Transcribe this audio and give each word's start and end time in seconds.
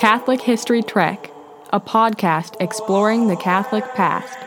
Catholic 0.00 0.40
History 0.40 0.82
Trek, 0.82 1.30
a 1.74 1.78
podcast 1.78 2.56
exploring 2.58 3.28
the 3.28 3.36
Catholic 3.36 3.84
past. 3.94 4.38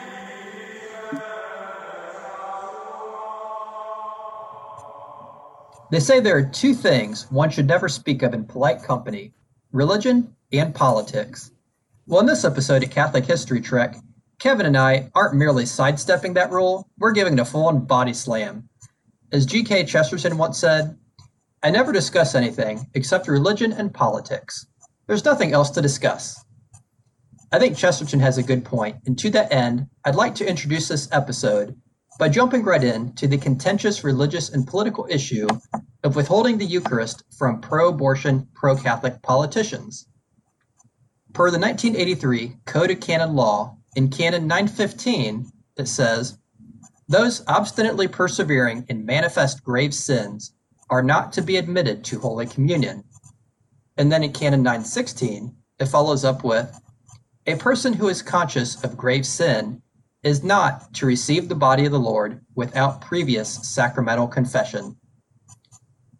They 5.91 6.00
say 6.00 6.20
there 6.20 6.38
are 6.38 6.50
two 6.50 6.73
things 6.73 7.29
one 7.29 7.52
should 7.52 7.68
never 7.68 7.88
speak 7.88 8.23
of 8.23 8.34
in 8.34 8.45
polite 8.45 8.81
company 8.81 9.36
religion 9.71 10.36
and 10.52 10.73
politics. 10.73 11.52
Well, 12.07 12.21
in 12.21 12.25
this 12.25 12.45
episode 12.45 12.83
of 12.83 12.89
Catholic 12.89 13.25
History 13.25 13.61
Trek, 13.61 13.95
Kevin 14.39 14.65
and 14.65 14.75
I 14.75 15.11
aren't 15.13 15.35
merely 15.35 15.67
sidestepping 15.67 16.33
that 16.33 16.49
rule, 16.49 16.89
we're 16.97 17.11
giving 17.11 17.33
it 17.33 17.39
a 17.39 17.45
full 17.45 17.67
on 17.67 17.85
body 17.85 18.13
slam. 18.15 18.67
As 19.31 19.45
G.K. 19.45 19.85
Chesterton 19.85 20.39
once 20.39 20.57
said, 20.57 20.97
I 21.61 21.70
never 21.70 21.91
discuss 21.91 22.33
anything 22.33 22.88
except 22.96 23.28
religion 23.28 23.71
and 23.71 23.93
politics. 23.93 24.65
There's 25.13 25.25
nothing 25.25 25.53
else 25.53 25.69
to 25.69 25.79
discuss. 25.79 26.43
I 27.51 27.59
think 27.59 27.77
Chesterton 27.77 28.19
has 28.21 28.39
a 28.39 28.41
good 28.41 28.65
point, 28.65 28.97
and 29.05 29.15
to 29.19 29.29
that 29.29 29.53
end, 29.53 29.86
I'd 30.03 30.15
like 30.15 30.33
to 30.33 30.49
introduce 30.49 30.87
this 30.87 31.07
episode 31.11 31.79
by 32.17 32.30
jumping 32.30 32.63
right 32.63 32.83
in 32.83 33.13
to 33.17 33.27
the 33.27 33.38
contentious 33.38 34.03
religious 34.03 34.49
and 34.49 34.66
political 34.66 35.05
issue 35.08 35.47
of 36.03 36.16
withholding 36.16 36.58
the 36.58 36.66
Eucharist 36.66 37.25
from 37.38 37.61
pro 37.61 37.89
abortion, 37.89 38.47
pro 38.55 38.75
Catholic 38.75 39.22
politicians. 39.22 40.08
Per 41.33 41.52
the 41.52 41.59
1983 41.59 42.55
Code 42.66 42.89
of 42.89 43.00
Canon 43.00 43.36
Law, 43.36 43.77
in 43.95 44.09
Canon 44.09 44.47
915, 44.47 45.45
it 45.77 45.88
says, 45.88 46.39
Those 47.08 47.44
obstinately 47.47 48.08
persevering 48.08 48.88
in 48.89 49.05
manifest 49.05 49.64
grave 49.64 49.94
sins 49.94 50.55
are 50.89 51.03
not 51.03 51.33
to 51.33 51.44
be 51.44 51.58
admitted 51.58 52.03
to 52.05 52.19
Holy 52.19 52.47
Communion. 52.47 53.03
And 53.97 54.11
then 54.11 54.23
in 54.23 54.34
Canon 54.34 54.64
916, 54.64 55.56
it 55.80 55.86
follows 55.86 56.26
up 56.26 56.44
with, 56.44 56.80
A 57.45 57.56
person 57.56 57.94
who 57.94 58.08
is 58.08 58.22
conscious 58.22 58.84
of 58.84 58.98
grave 58.98 59.26
sin 59.26 59.81
is 60.23 60.44
not 60.44 60.94
to 60.95 61.06
receive 61.06 61.50
the 61.50 61.56
body 61.56 61.86
of 61.86 61.92
the 61.92 62.00
Lord 62.00 62.42
without 62.56 63.02
previous 63.02 63.50
sacramental 63.73 64.28
confession. 64.28 64.95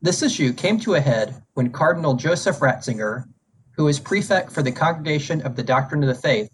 This 0.02 0.22
issue 0.22 0.54
came 0.54 0.80
to 0.82 0.96
a 0.96 1.00
head 1.02 1.42
when 1.54 1.72
Cardinal 1.72 2.16
Joseph 2.16 2.60
Ratzinger 2.60 3.26
who 3.76 3.88
is 3.88 4.00
prefect 4.00 4.52
for 4.52 4.62
the 4.62 4.72
Congregation 4.72 5.42
of 5.42 5.56
the 5.56 5.64
Doctrine 5.64 6.04
of 6.04 6.08
the 6.08 6.22
Faith, 6.22 6.50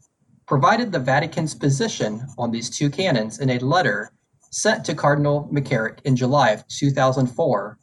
provided 0.48 0.92
the 0.92 1.00
Vatican's 1.00 1.54
position 1.54 2.26
on 2.38 2.52
these 2.52 2.70
two 2.70 2.90
canons 2.90 3.40
in 3.40 3.50
a 3.52 3.60
letter 3.60 4.12
sent 4.52 4.84
to 4.86 4.96
Cardinal 4.96 5.48
McCarrick 5.54 6.00
in 6.06 6.16
July 6.16 6.52
of 6.52 6.68
2004. 6.68 7.78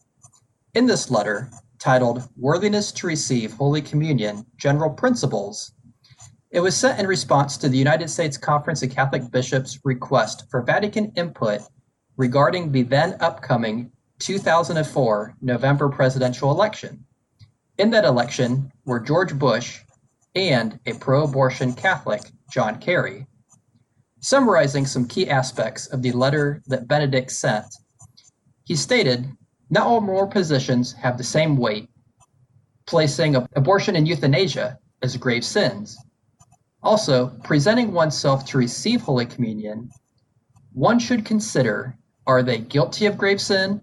In 0.75 0.86
this 0.86 1.10
letter, 1.10 1.48
titled 1.78 2.28
Worthiness 2.36 2.92
to 2.92 3.06
Receive 3.06 3.52
Holy 3.52 3.82
Communion 3.82 4.46
General 4.56 4.91
Principles, 4.91 5.72
it 6.50 6.60
was 6.60 6.77
sent 6.77 6.98
in 6.98 7.06
response 7.06 7.56
to 7.56 7.69
the 7.69 7.77
United 7.77 8.08
States 8.08 8.38
Conference 8.38 8.82
of 8.82 8.91
Catholic 8.91 9.30
Bishops' 9.30 9.78
request 9.84 10.44
for 10.50 10.62
Vatican 10.62 11.12
input 11.16 11.60
regarding 12.16 12.72
the 12.72 12.82
then 12.82 13.16
upcoming 13.20 13.91
2004 14.20 15.36
November 15.42 15.88
presidential 15.88 16.50
election. 16.50 17.04
In 17.78 17.91
that 17.91 18.04
election 18.04 18.72
were 18.84 19.00
George 19.00 19.38
Bush 19.38 19.80
and 20.34 20.78
a 20.86 20.94
pro-abortion 20.94 21.74
Catholic, 21.74 22.22
John 22.50 22.78
Kerry. 22.78 23.27
Summarizing 24.20 24.86
some 24.86 25.06
key 25.06 25.28
aspects 25.28 25.86
of 25.88 26.00
the 26.00 26.12
letter 26.12 26.62
that 26.66 26.88
Benedict 26.88 27.30
sent, 27.30 27.66
he 28.64 28.74
stated, 28.74 29.30
not 29.70 29.86
all 29.86 30.00
moral 30.00 30.28
positions 30.28 30.92
have 30.92 31.19
the 31.19 31.25
same 31.25 31.56
weight, 31.56 31.89
placing 32.86 33.36
abortion 33.36 33.97
and 33.97 34.06
euthanasia 34.06 34.78
as 35.03 35.17
grave 35.17 35.45
sins. 35.45 35.98
Also, 36.83 37.28
presenting 37.42 37.93
oneself 37.93 38.44
to 38.47 38.59
receive 38.59 39.00
Holy 39.00 39.26
Communion, 39.26 39.91
one 40.72 40.99
should 40.99 41.25
consider 41.25 41.97
are 42.26 42.43
they 42.43 42.59
guilty 42.59 43.06
of 43.06 43.19
grave 43.19 43.41
sin 43.41 43.81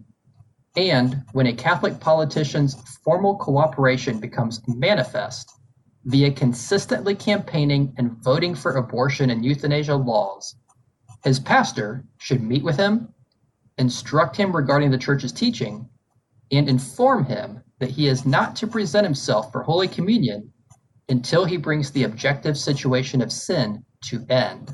and 0.75 1.23
when 1.33 1.47
a 1.47 1.53
Catholic 1.53 1.99
politician's 1.99 2.75
formal 3.03 3.35
cooperation 3.37 4.19
becomes 4.19 4.61
manifest 4.67 5.51
via 6.05 6.31
consistently 6.31 7.15
campaigning 7.15 7.93
and 7.97 8.11
voting 8.23 8.55
for 8.55 8.75
abortion 8.75 9.29
and 9.29 9.45
euthanasia 9.45 9.95
laws, 9.95 10.55
his 11.23 11.39
pastor 11.39 12.03
should 12.17 12.41
meet 12.41 12.63
with 12.63 12.77
him, 12.77 13.13
instruct 13.77 14.35
him 14.35 14.55
regarding 14.55 14.91
the 14.91 14.97
church's 14.97 15.31
teaching, 15.31 15.87
and 16.51 16.69
inform 16.69 17.25
him 17.25 17.61
that 17.79 17.89
he 17.89 18.07
is 18.07 18.25
not 18.25 18.55
to 18.57 18.67
present 18.67 19.05
himself 19.05 19.51
for 19.51 19.63
Holy 19.63 19.87
Communion 19.87 20.51
until 21.09 21.45
he 21.45 21.57
brings 21.57 21.91
the 21.91 22.03
objective 22.03 22.57
situation 22.57 23.21
of 23.21 23.31
sin 23.31 23.83
to 24.05 24.25
end. 24.29 24.71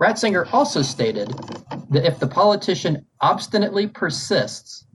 Ratzinger 0.00 0.52
also 0.52 0.82
stated 0.82 1.28
that 1.90 2.04
if 2.04 2.18
the 2.18 2.26
politician 2.26 3.06
obstinately 3.20 3.86
persists 3.86 4.86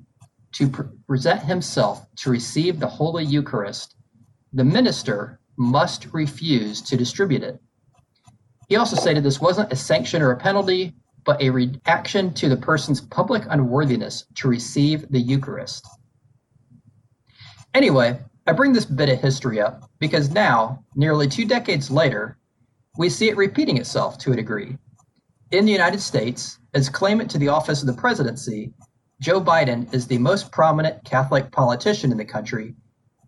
to 0.54 0.70
present 1.08 1.42
himself 1.42 2.06
to 2.18 2.30
receive 2.30 2.80
the 2.80 2.88
Holy 2.88 3.24
Eucharist, 3.24 3.96
the 4.54 4.64
minister 4.64 5.40
must 5.58 6.08
refuse 6.14 6.82
to 6.82 6.98
distribute 6.98 7.44
it. 7.44 7.60
He 8.68 8.76
also 8.76 8.96
stated 8.96 9.24
this 9.24 9.40
wasn't 9.40 9.72
a 9.72 9.76
sanction 9.76 10.22
or 10.22 10.32
a 10.32 10.38
penalty, 10.38 10.96
but 11.28 11.42
a 11.42 11.50
reaction 11.50 12.34
to 12.34 12.48
the 12.48 12.56
person's 12.56 13.02
public 13.02 13.44
unworthiness 13.50 14.26
to 14.34 14.48
receive 14.48 15.06
the 15.12 15.20
Eucharist. 15.20 15.86
Anyway, 17.74 18.18
I 18.48 18.54
bring 18.54 18.72
this 18.72 18.86
bit 18.86 19.10
of 19.10 19.20
history 19.20 19.60
up 19.60 19.92
because 20.00 20.32
now, 20.32 20.86
nearly 20.96 21.28
two 21.28 21.44
decades 21.44 21.92
later, 21.92 22.38
we 22.98 23.10
see 23.10 23.28
it 23.28 23.36
repeating 23.36 23.76
itself 23.76 24.18
to 24.20 24.32
a 24.32 24.38
degree. 24.38 24.78
In 25.52 25.66
the 25.66 25.72
United 25.74 26.00
States, 26.00 26.60
as 26.74 26.88
claimant 26.88 27.30
to 27.32 27.38
the 27.38 27.50
office 27.50 27.82
of 27.82 27.88
the 27.88 28.02
presidency, 28.02 28.72
Joe 29.20 29.42
Biden 29.42 29.94
is 29.94 30.08
the 30.08 30.20
most 30.20 30.50
prominent 30.50 31.04
Catholic 31.04 31.52
politician 31.52 32.10
in 32.14 32.18
the 32.18 32.24
country 32.24 32.74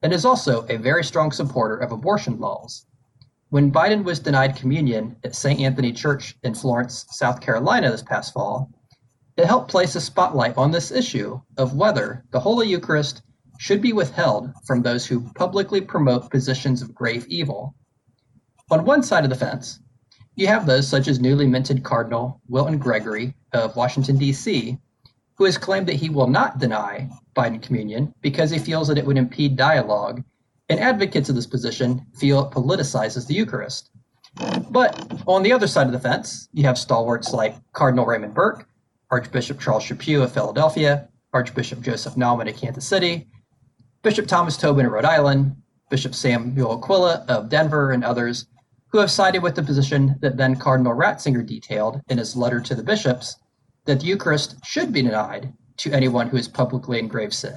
and 0.04 0.14
is 0.14 0.24
also 0.24 0.66
a 0.70 0.78
very 0.78 1.04
strong 1.04 1.34
supporter 1.34 1.76
of 1.76 1.92
abortion 1.92 2.40
laws. 2.40 2.86
When 3.52 3.72
Biden 3.72 4.04
was 4.04 4.20
denied 4.20 4.56
communion 4.56 5.16
at 5.24 5.34
St. 5.36 5.60
Anthony 5.60 5.92
Church 5.92 6.36
in 6.44 6.54
Florence, 6.54 7.08
South 7.10 7.42
Carolina 7.42 7.90
this 7.90 8.04
past 8.04 8.32
fall, 8.32 8.72
it 9.38 9.48
helped 9.48 9.72
place 9.72 9.96
a 9.96 10.02
spotlight 10.02 10.56
on 10.56 10.70
this 10.70 10.92
issue 10.92 11.42
of 11.58 11.74
whether 11.74 12.24
the 12.30 12.40
Holy 12.40 12.68
Eucharist 12.68 13.24
should 13.58 13.82
be 13.82 13.92
withheld 13.92 14.52
from 14.68 14.84
those 14.84 15.08
who 15.08 15.28
publicly 15.34 15.82
promote 15.82 16.30
positions 16.30 16.84
of 16.84 16.94
grave 16.94 17.26
evil. 17.28 17.74
On 18.70 18.86
one 18.86 19.02
side 19.02 19.24
of 19.24 19.32
the 19.32 19.36
fence, 19.36 19.80
you 20.36 20.46
have 20.46 20.68
those 20.68 20.88
such 20.88 21.08
as 21.08 21.20
newly 21.20 21.48
minted 21.48 21.84
Cardinal 21.84 22.42
Wilton 22.50 22.78
Gregory 22.78 23.34
of 23.54 23.76
Washington, 23.76 24.18
D.C., 24.20 24.78
who 25.34 25.46
has 25.46 25.58
claimed 25.58 25.88
that 25.88 25.96
he 25.96 26.12
will 26.12 26.28
not 26.28 26.60
deny 26.60 27.10
Biden 27.36 27.60
communion 27.64 28.14
because 28.22 28.52
he 28.52 28.60
feels 28.60 28.88
that 28.90 29.00
it 29.00 29.06
would 29.08 29.18
impede 29.18 29.56
dialogue, 29.56 30.24
and 30.69 30.80
advocates 30.80 31.30
of 31.30 31.35
this 31.35 31.47
position 31.47 32.06
feel 32.16 32.46
it 32.46 32.52
politicizes 32.52 33.28
the 33.28 33.34
Eucharist. 33.34 33.91
But 34.69 35.22
on 35.28 35.44
the 35.44 35.52
other 35.52 35.68
side 35.68 35.88
of 35.88 35.94
the 35.94 36.00
fence, 36.00 36.47
you 36.53 36.63
have 36.63 36.78
stalwarts 36.78 37.34
like 37.34 37.56
Cardinal 37.74 38.06
Raymond 38.06 38.34
Burke, 38.34 38.68
Archbishop 39.09 39.59
Charles 39.59 39.84
Chaput 39.84 40.24
of 40.24 40.31
Philadelphia, 40.31 41.09
Archbishop 41.34 41.81
Joseph 41.81 42.16
Naumann 42.16 42.50
of 42.50 42.56
Kansas 42.56 42.85
City, 42.85 43.28
Bishop 44.03 44.28
Thomas 44.28 44.56
Tobin 44.56 44.85
of 44.85 44.91
Rhode 44.91 45.06
Island, 45.06 45.56
Bishop 45.90 46.13
Samuel 46.13 46.78
Aquila 46.78 47.25
of 47.28 47.50
Denver, 47.50 47.91
and 47.91 48.03
others 48.03 48.46
who 48.91 49.00
have 49.00 49.12
sided 49.12 49.44
with 49.44 49.56
the 49.56 49.63
position 49.63 50.16
that 50.22 50.38
then 50.38 50.56
Cardinal 50.56 50.96
Ratzinger 50.96 51.46
detailed 51.46 52.01
in 52.09 52.18
his 52.18 52.36
letter 52.36 52.59
to 52.62 52.75
the 52.75 52.84
bishops 52.84 53.36
that 53.86 54.00
the 54.00 54.06
Eucharist 54.06 54.56
should 54.63 54.94
be 54.94 55.01
denied 55.01 55.53
to 55.78 55.91
anyone 55.91 56.28
who 56.28 56.38
is 56.38 56.47
publicly 56.47 57.00
in 57.00 57.07
grave 57.07 57.34
sin. 57.34 57.56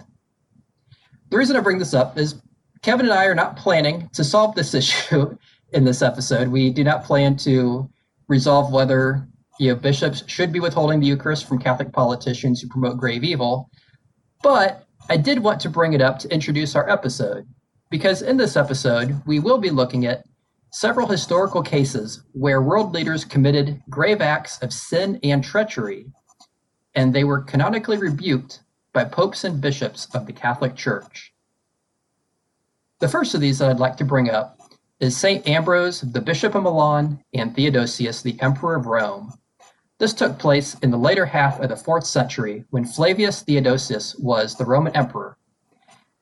The 1.31 1.39
reason 1.39 1.57
I 1.57 1.61
bring 1.61 1.79
this 1.79 1.95
up 1.95 2.19
is 2.19 2.41
Kevin 2.83 3.07
and 3.07 3.15
I 3.15 3.27
are 3.27 3.35
not 3.35 3.57
planning 3.57 4.11
to 4.13 4.25
solve 4.25 4.55
this 4.55 4.75
issue 4.83 5.37
in 5.73 5.85
this 5.85 6.03
episode. 6.03 6.49
We 6.49 6.71
do 6.71 6.85
not 6.85 7.05
plan 7.05 7.37
to 7.39 7.89
resolve 8.29 8.73
whether 8.73 9.27
you 9.59 9.69
know, 9.69 9.77
bishops 9.77 10.25
should 10.27 10.53
be 10.53 10.61
withholding 10.61 11.01
the 11.01 11.07
Eucharist 11.07 11.47
from 11.47 11.59
Catholic 11.59 11.93
politicians 11.93 12.61
who 12.61 12.69
promote 12.69 12.99
grave 12.99 13.23
evil. 13.23 13.71
But 14.43 14.87
I 15.09 15.17
did 15.17 15.39
want 15.39 15.61
to 15.61 15.71
bring 15.71 15.93
it 15.93 16.01
up 16.01 16.19
to 16.21 16.33
introduce 16.33 16.75
our 16.75 16.89
episode, 16.89 17.47
because 17.91 18.23
in 18.23 18.37
this 18.37 18.57
episode, 18.57 19.23
we 19.27 19.39
will 19.39 19.59
be 19.59 19.71
looking 19.71 20.07
at 20.07 20.25
several 20.71 21.07
historical 21.07 21.63
cases 21.63 22.23
where 22.33 22.63
world 22.63 22.93
leaders 22.93 23.25
committed 23.25 23.81
grave 23.91 24.21
acts 24.21 24.59
of 24.63 24.73
sin 24.73 25.21
and 25.23 25.45
treachery, 25.45 26.07
and 26.95 27.13
they 27.13 27.25
were 27.25 27.43
canonically 27.43 27.99
rebuked 27.99 28.61
by 28.93 29.05
popes 29.05 29.45
and 29.45 29.61
bishops 29.61 30.09
of 30.15 30.27
the 30.27 30.33
Catholic 30.33 30.75
Church. 30.75 31.33
The 33.03 33.09
first 33.09 33.35
of 33.35 33.41
these 33.41 33.59
that 33.59 33.69
I'd 33.69 33.81
like 33.81 33.97
to 33.97 34.05
bring 34.05 34.31
up 34.31 34.61
is 35.01 35.17
St. 35.17 35.49
Ambrose, 35.49 36.03
the 36.03 36.21
Bishop 36.21 36.55
of 36.55 36.63
Milan, 36.63 37.19
and 37.35 37.53
Theodosius, 37.53 38.23
the 38.23 38.41
Emperor 38.41 38.77
of 38.77 38.87
Rome. 38.87 39.33
This 39.99 40.15
took 40.15 40.39
place 40.39 40.77
in 40.85 40.93
the 40.93 40.97
later 40.97 41.27
half 41.27 41.59
of 41.59 41.71
the 41.71 41.77
fourth 41.77 42.07
century 42.07 42.65
when 42.71 42.85
Flavius 42.85 43.43
Theodosius 43.43 44.15
was 44.21 44.55
the 44.55 44.65
Roman 44.65 44.95
emperor. 44.95 45.37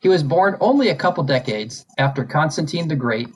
He 0.01 0.09
was 0.09 0.23
born 0.23 0.57
only 0.59 0.89
a 0.89 0.95
couple 0.95 1.23
decades 1.23 1.85
after 1.99 2.25
Constantine 2.25 2.89
the 2.89 2.97
Great 2.97 3.29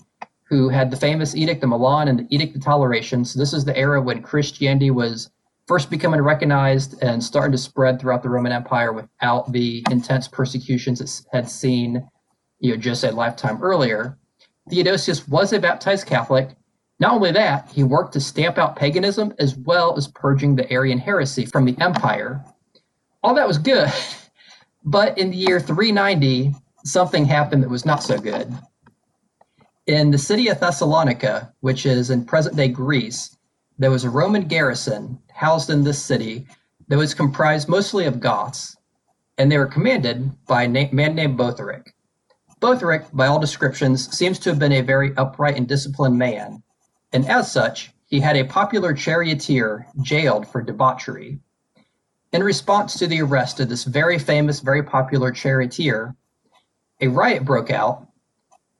who 0.45 0.71
had 0.71 0.91
the 0.91 0.97
famous 0.97 1.37
Edict 1.37 1.63
of 1.63 1.69
Milan 1.69 2.09
and 2.09 2.21
the 2.21 2.35
Edict 2.35 2.57
of 2.57 2.63
Toleration. 2.63 3.27
So 3.27 3.39
this 3.39 3.53
is 3.53 3.67
the 3.67 3.77
era 3.77 4.01
when 4.01 4.23
Christianity 4.23 4.91
was 4.91 5.29
first 5.67 5.91
becoming 5.91 6.23
recognized 6.23 7.03
and 7.03 7.23
starting 7.23 7.53
to 7.53 7.59
spread 7.59 8.01
throughout 8.01 8.23
the 8.23 8.31
Roman 8.31 8.53
Empire 8.53 8.95
without 8.95 9.53
the 9.53 9.85
intense 9.91 10.29
persecutions 10.29 11.03
it 11.03 11.27
had 11.31 11.51
seen, 11.51 12.09
you 12.61 12.73
know, 12.73 12.77
just 12.77 13.05
a 13.05 13.13
lifetime 13.13 13.63
earlier. 13.63 14.19
Theodosius 14.71 15.29
was 15.29 15.53
a 15.53 15.59
baptized 15.59 16.07
Catholic. 16.07 16.51
Not 17.01 17.13
only 17.13 17.33
that, 17.33 17.69
he 17.71 17.85
worked 17.85 18.13
to 18.15 18.21
stamp 18.21 18.57
out 18.57 18.77
paganism 18.77 19.35
as 19.39 19.57
well 19.57 19.97
as 19.97 20.09
purging 20.09 20.57
the 20.57 20.71
Arian 20.73 20.99
heresy 20.99 21.45
from 21.45 21.65
the 21.65 21.77
empire. 21.81 22.45
All 23.23 23.35
that 23.35 23.49
was 23.49 23.59
good, 23.59 23.93
but 24.85 25.19
in 25.19 25.31
the 25.31 25.37
year 25.37 25.61
390, 25.61 26.55
something 26.85 27.25
happened 27.25 27.63
that 27.63 27.71
was 27.71 27.85
not 27.85 28.03
so 28.03 28.19
good. 28.19 28.53
In 29.87 30.11
the 30.11 30.19
city 30.19 30.49
of 30.49 30.61
Thessalonica, 30.61 31.53
which 31.61 31.85
is 31.85 32.11
in 32.11 32.25
present 32.25 32.57
day 32.57 32.69
Greece, 32.69 33.37
there 33.79 33.91
was 33.91 34.05
a 34.05 34.11
Roman 34.11 34.47
garrison 34.47 35.19
housed 35.33 35.69
in 35.69 35.85
this 35.85 36.03
city 36.03 36.47
that 36.89 36.97
was 36.97 37.13
comprised 37.13 37.69
mostly 37.69 38.07
of 38.07 38.21
Goths, 38.21 38.77
and 39.37 39.51
they 39.51 39.59
were 39.59 39.67
commanded 39.67 40.31
by 40.47 40.63
a 40.63 40.69
man 40.69 41.15
named 41.15 41.39
Botheric. 41.39 41.94
Botheric, 42.65 43.05
by 43.13 43.27
all 43.27 43.39
descriptions, 43.39 44.11
seems 44.17 44.39
to 44.39 44.49
have 44.49 44.59
been 44.59 44.73
a 44.73 44.81
very 44.81 45.15
upright 45.19 45.59
and 45.59 45.69
disciplined 45.69 46.17
man, 46.17 46.63
and 47.13 47.29
as 47.29 47.53
such, 47.53 47.93
he 48.07 48.21
had 48.21 48.39
a 48.39 48.45
popular 48.45 48.95
charioteer 48.95 49.87
jailed 50.01 50.49
for 50.49 50.63
debauchery. 50.63 51.39
In 52.33 52.43
response 52.43 52.99
to 52.99 53.07
the 53.07 53.21
arrest 53.21 53.61
of 53.61 53.69
this 53.69 53.85
very 53.85 54.19
famous, 54.19 54.61
very 54.61 54.83
popular 54.83 55.31
charioteer, 55.31 56.17
a 57.03 57.09
riot 57.09 57.45
broke 57.45 57.71
out, 57.71 58.09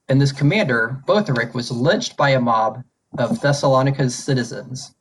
and 0.09 0.19
this 0.19 0.31
commander, 0.31 0.99
Botheric, 1.05 1.53
was 1.53 1.69
lynched 1.69 2.17
by 2.17 2.31
a 2.31 2.41
mob 2.41 2.83
of 3.19 3.39
Thessalonica's 3.39 4.15
citizens. 4.15 4.95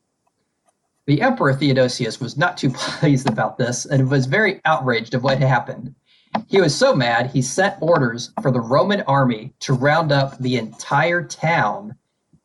The 1.07 1.23
Emperor 1.23 1.55
Theodosius 1.55 2.21
was 2.21 2.37
not 2.37 2.59
too 2.59 2.69
pleased 2.75 3.31
about 3.31 3.57
this 3.57 3.87
and 3.87 4.11
was 4.11 4.27
very 4.27 4.61
outraged 4.67 5.15
of 5.15 5.23
what 5.23 5.39
had 5.39 5.49
happened. 5.49 5.95
He 6.47 6.61
was 6.61 6.75
so 6.75 6.95
mad, 6.95 7.31
he 7.31 7.43
sent 7.43 7.77
orders 7.81 8.33
for 8.43 8.51
the 8.51 8.61
Roman 8.61 9.03
army 9.03 9.53
to 9.61 9.73
round 9.73 10.13
up 10.13 10.39
the 10.39 10.57
entire 10.57 11.23
town 11.23 11.97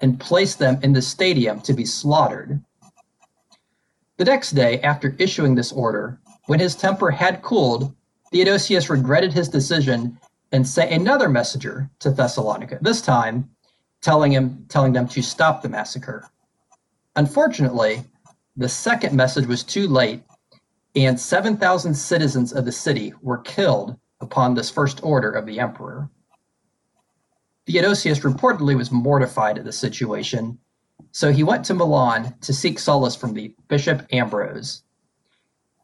and 0.01 0.19
place 0.19 0.55
them 0.55 0.79
in 0.81 0.93
the 0.93 1.01
stadium 1.01 1.61
to 1.61 1.73
be 1.73 1.85
slaughtered. 1.85 2.61
The 4.17 4.25
next 4.25 4.51
day, 4.51 4.81
after 4.81 5.15
issuing 5.19 5.55
this 5.55 5.71
order, 5.71 6.19
when 6.47 6.59
his 6.59 6.75
temper 6.75 7.11
had 7.11 7.41
cooled, 7.41 7.93
Theodosius 8.31 8.89
regretted 8.89 9.33
his 9.33 9.49
decision 9.49 10.19
and 10.51 10.67
sent 10.67 10.91
another 10.91 11.29
messenger 11.29 11.89
to 11.99 12.11
Thessalonica, 12.11 12.79
this 12.81 13.01
time 13.01 13.49
telling 14.01 14.31
him 14.31 14.65
telling 14.69 14.93
them 14.93 15.07
to 15.09 15.21
stop 15.21 15.61
the 15.61 15.69
massacre. 15.69 16.27
Unfortunately, 17.15 18.03
the 18.55 18.69
second 18.69 19.13
message 19.15 19.45
was 19.45 19.63
too 19.63 19.87
late, 19.87 20.23
and 20.95 21.19
7,000 21.19 21.93
citizens 21.93 22.51
of 22.53 22.65
the 22.65 22.71
city 22.71 23.13
were 23.21 23.37
killed 23.39 23.97
upon 24.21 24.53
this 24.53 24.69
first 24.69 25.03
order 25.03 25.31
of 25.31 25.45
the 25.45 25.59
emperor. 25.59 26.09
Theodosius 27.65 28.19
reportedly 28.19 28.75
was 28.75 28.91
mortified 28.91 29.57
at 29.59 29.65
the 29.65 29.71
situation, 29.71 30.57
so 31.11 31.31
he 31.31 31.43
went 31.43 31.63
to 31.65 31.73
Milan 31.73 32.35
to 32.41 32.53
seek 32.53 32.79
solace 32.79 33.15
from 33.15 33.33
the 33.33 33.55
Bishop 33.67 34.05
Ambrose. 34.11 34.83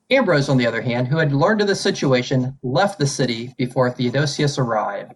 Ambrose, 0.10 0.50
on 0.50 0.58
the 0.58 0.68
other 0.68 0.82
hand, 0.82 1.08
who 1.08 1.18
had 1.18 1.34
learned 1.34 1.62
of 1.62 1.68
the 1.68 1.76
situation, 1.76 2.58
left 2.62 3.00
the 3.00 3.08
city 3.08 3.54
before 3.58 3.90
Theodosius 3.90 4.58
arrived. 4.58 5.14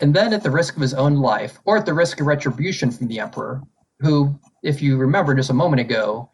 And 0.00 0.14
then, 0.14 0.32
at 0.32 0.42
the 0.42 0.50
risk 0.50 0.76
of 0.76 0.82
his 0.82 0.92
own 0.92 1.16
life, 1.16 1.58
or 1.64 1.78
at 1.78 1.86
the 1.86 1.94
risk 1.94 2.20
of 2.20 2.26
retribution 2.26 2.90
from 2.90 3.06
the 3.06 3.20
emperor, 3.20 3.62
who, 4.00 4.38
if 4.62 4.82
you 4.82 4.96
remember 4.96 5.34
just 5.34 5.50
a 5.50 5.54
moment 5.54 5.80
ago, 5.80 6.30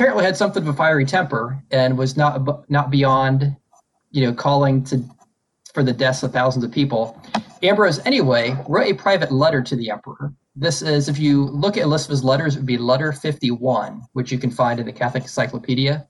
apparently 0.00 0.24
had 0.24 0.34
something 0.34 0.62
of 0.62 0.68
a 0.70 0.72
fiery 0.72 1.04
temper 1.04 1.62
and 1.72 1.98
was 1.98 2.16
not 2.16 2.70
not 2.70 2.90
beyond, 2.90 3.54
you 4.12 4.24
know, 4.24 4.32
calling 4.32 4.82
to 4.82 5.04
for 5.74 5.82
the 5.82 5.92
deaths 5.92 6.22
of 6.22 6.32
thousands 6.32 6.64
of 6.64 6.72
people. 6.72 7.20
Ambrose, 7.62 7.98
anyway, 8.06 8.56
wrote 8.66 8.90
a 8.90 8.94
private 8.94 9.30
letter 9.30 9.60
to 9.60 9.76
the 9.76 9.90
emperor. 9.90 10.32
This 10.56 10.80
is, 10.80 11.10
if 11.10 11.18
you 11.18 11.44
look 11.44 11.76
at 11.76 11.84
a 11.84 11.86
list 11.86 12.06
of 12.06 12.12
his 12.12 12.24
letters, 12.24 12.56
it 12.56 12.60
would 12.60 12.66
be 12.66 12.78
letter 12.78 13.12
51, 13.12 14.00
which 14.14 14.32
you 14.32 14.38
can 14.38 14.50
find 14.50 14.80
in 14.80 14.86
the 14.86 14.92
Catholic 14.92 15.24
Encyclopedia. 15.24 16.08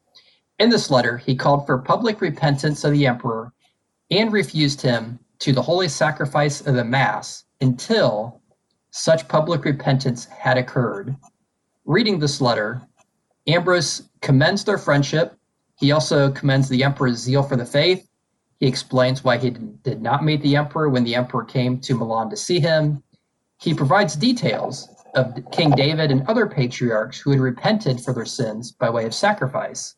In 0.61 0.71
this 0.71 0.89
letter, 0.89 1.17
he 1.17 1.35
called 1.35 1.67
for 1.67 1.77
public 1.79 2.21
repentance 2.21 2.85
of 2.85 2.93
the 2.93 3.09
emperor 3.09 3.53
and 4.13 4.33
refused 4.33 4.81
him 4.81 5.19
to 5.41 5.53
the 5.53 5.63
holy 5.63 5.89
sacrifice 5.89 6.61
of 6.61 6.77
the 6.77 6.85
Mass 6.85 7.45
until 7.61 8.41
such 8.93 9.27
public 9.27 9.65
repentance 9.65 10.27
had 10.27 10.59
occurred. 10.59 11.17
Reading 11.85 12.21
this 12.21 12.41
letter, 12.41 12.81
Ambrose 13.47 14.09
commends 14.21 14.65
their 14.65 14.79
friendship. 14.79 15.37
He 15.77 15.93
also 15.93 16.31
commends 16.31 16.69
the 16.69 16.85
emperor's 16.85 17.19
zeal 17.19 17.43
for 17.43 17.57
the 17.57 17.65
faith. 17.65 18.07
He 18.59 18.67
explains 18.67 19.25
why 19.25 19.39
he 19.39 19.51
did 19.51 20.03
not 20.03 20.25
meet 20.25 20.43
the 20.43 20.57
emperor 20.57 20.91
when 20.91 21.05
the 21.05 21.15
emperor 21.15 21.45
came 21.45 21.81
to 21.81 21.95
Milan 21.95 22.29
to 22.31 22.37
see 22.37 22.61
him. 22.61 23.03
He 23.59 23.73
provides 23.73 24.17
details 24.17 24.89
of 25.15 25.35
King 25.51 25.71
David 25.71 26.11
and 26.11 26.27
other 26.29 26.47
patriarchs 26.47 27.19
who 27.19 27.31
had 27.31 27.41
repented 27.41 28.01
for 28.01 28.13
their 28.13 28.27
sins 28.27 28.73
by 28.73 28.91
way 28.91 29.07
of 29.07 29.15
sacrifice. 29.15 29.97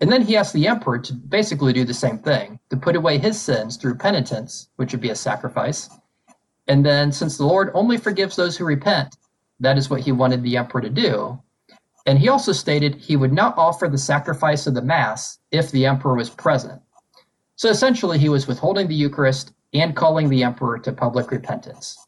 And 0.00 0.10
then 0.10 0.22
he 0.22 0.36
asked 0.36 0.54
the 0.54 0.66
emperor 0.66 0.98
to 0.98 1.12
basically 1.12 1.72
do 1.72 1.84
the 1.84 1.92
same 1.92 2.18
thing, 2.18 2.58
to 2.70 2.76
put 2.76 2.96
away 2.96 3.18
his 3.18 3.38
sins 3.40 3.76
through 3.76 3.96
penitence, 3.96 4.70
which 4.76 4.92
would 4.92 5.00
be 5.00 5.10
a 5.10 5.16
sacrifice. 5.16 5.90
And 6.68 6.86
then, 6.86 7.12
since 7.12 7.36
the 7.36 7.44
Lord 7.44 7.70
only 7.74 7.98
forgives 7.98 8.36
those 8.36 8.56
who 8.56 8.64
repent, 8.64 9.16
that 9.58 9.76
is 9.76 9.90
what 9.90 10.00
he 10.00 10.12
wanted 10.12 10.42
the 10.42 10.56
emperor 10.56 10.80
to 10.80 10.88
do. 10.88 11.42
And 12.06 12.18
he 12.18 12.28
also 12.28 12.52
stated 12.52 12.94
he 12.94 13.16
would 13.16 13.32
not 13.32 13.56
offer 13.58 13.88
the 13.88 13.98
sacrifice 13.98 14.66
of 14.66 14.74
the 14.74 14.82
Mass 14.82 15.38
if 15.50 15.70
the 15.70 15.86
emperor 15.86 16.14
was 16.14 16.30
present. 16.30 16.80
So 17.56 17.68
essentially, 17.68 18.18
he 18.18 18.28
was 18.28 18.46
withholding 18.46 18.88
the 18.88 18.94
Eucharist 18.94 19.52
and 19.74 19.94
calling 19.94 20.28
the 20.28 20.42
emperor 20.42 20.78
to 20.78 20.92
public 20.92 21.30
repentance. 21.30 22.06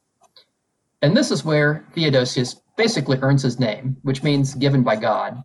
And 1.02 1.16
this 1.16 1.30
is 1.30 1.44
where 1.44 1.84
Theodosius 1.94 2.62
basically 2.76 3.18
earns 3.20 3.42
his 3.42 3.60
name, 3.60 3.96
which 4.02 4.22
means 4.22 4.54
given 4.54 4.82
by 4.82 4.96
God. 4.96 5.42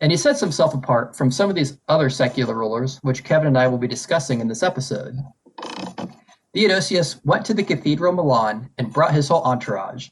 And 0.00 0.10
he 0.10 0.16
sets 0.16 0.40
himself 0.40 0.72
apart 0.72 1.14
from 1.14 1.30
some 1.30 1.50
of 1.50 1.56
these 1.56 1.78
other 1.88 2.08
secular 2.08 2.54
rulers, 2.54 2.98
which 3.02 3.22
Kevin 3.22 3.48
and 3.48 3.58
I 3.58 3.68
will 3.68 3.76
be 3.78 3.86
discussing 3.86 4.40
in 4.40 4.48
this 4.48 4.62
episode. 4.62 5.18
Theodosius 6.54 7.22
went 7.24 7.44
to 7.46 7.54
the 7.54 7.62
Cathedral 7.62 8.12
Milan 8.12 8.70
and 8.78 8.92
brought 8.92 9.12
his 9.12 9.28
whole 9.28 9.42
entourage. 9.42 10.08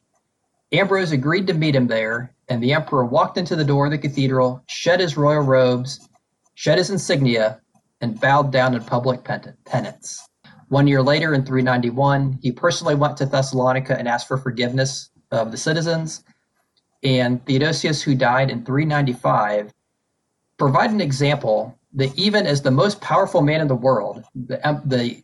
Ambrose 0.72 1.12
agreed 1.12 1.46
to 1.46 1.54
meet 1.54 1.74
him 1.74 1.86
there, 1.86 2.34
and 2.48 2.62
the 2.62 2.72
emperor 2.72 3.04
walked 3.04 3.36
into 3.36 3.56
the 3.56 3.64
door 3.64 3.86
of 3.86 3.90
the 3.90 3.98
cathedral, 3.98 4.62
shed 4.66 5.00
his 5.00 5.16
royal 5.16 5.42
robes, 5.42 6.08
shed 6.54 6.78
his 6.78 6.90
insignia, 6.90 7.60
and 8.00 8.20
bowed 8.20 8.52
down 8.52 8.74
in 8.74 8.82
public 8.82 9.24
penance. 9.64 10.28
One 10.68 10.86
year 10.86 11.02
later, 11.02 11.34
in 11.34 11.44
391, 11.44 12.38
he 12.42 12.52
personally 12.52 12.94
went 12.94 13.16
to 13.18 13.26
Thessalonica 13.26 13.98
and 13.98 14.06
asked 14.06 14.28
for 14.28 14.36
forgiveness 14.36 15.10
of 15.30 15.50
the 15.50 15.56
citizens. 15.56 16.24
And 17.02 17.44
Theodosius, 17.46 18.02
who 18.02 18.14
died 18.14 18.50
in 18.50 18.64
395, 18.64 19.72
provide 20.58 20.90
an 20.90 21.00
example 21.00 21.78
that 21.94 22.16
even 22.18 22.46
as 22.46 22.60
the 22.60 22.70
most 22.70 23.00
powerful 23.00 23.40
man 23.40 23.60
in 23.60 23.68
the 23.68 23.74
world, 23.74 24.24
the, 24.34 24.82
the 24.84 25.22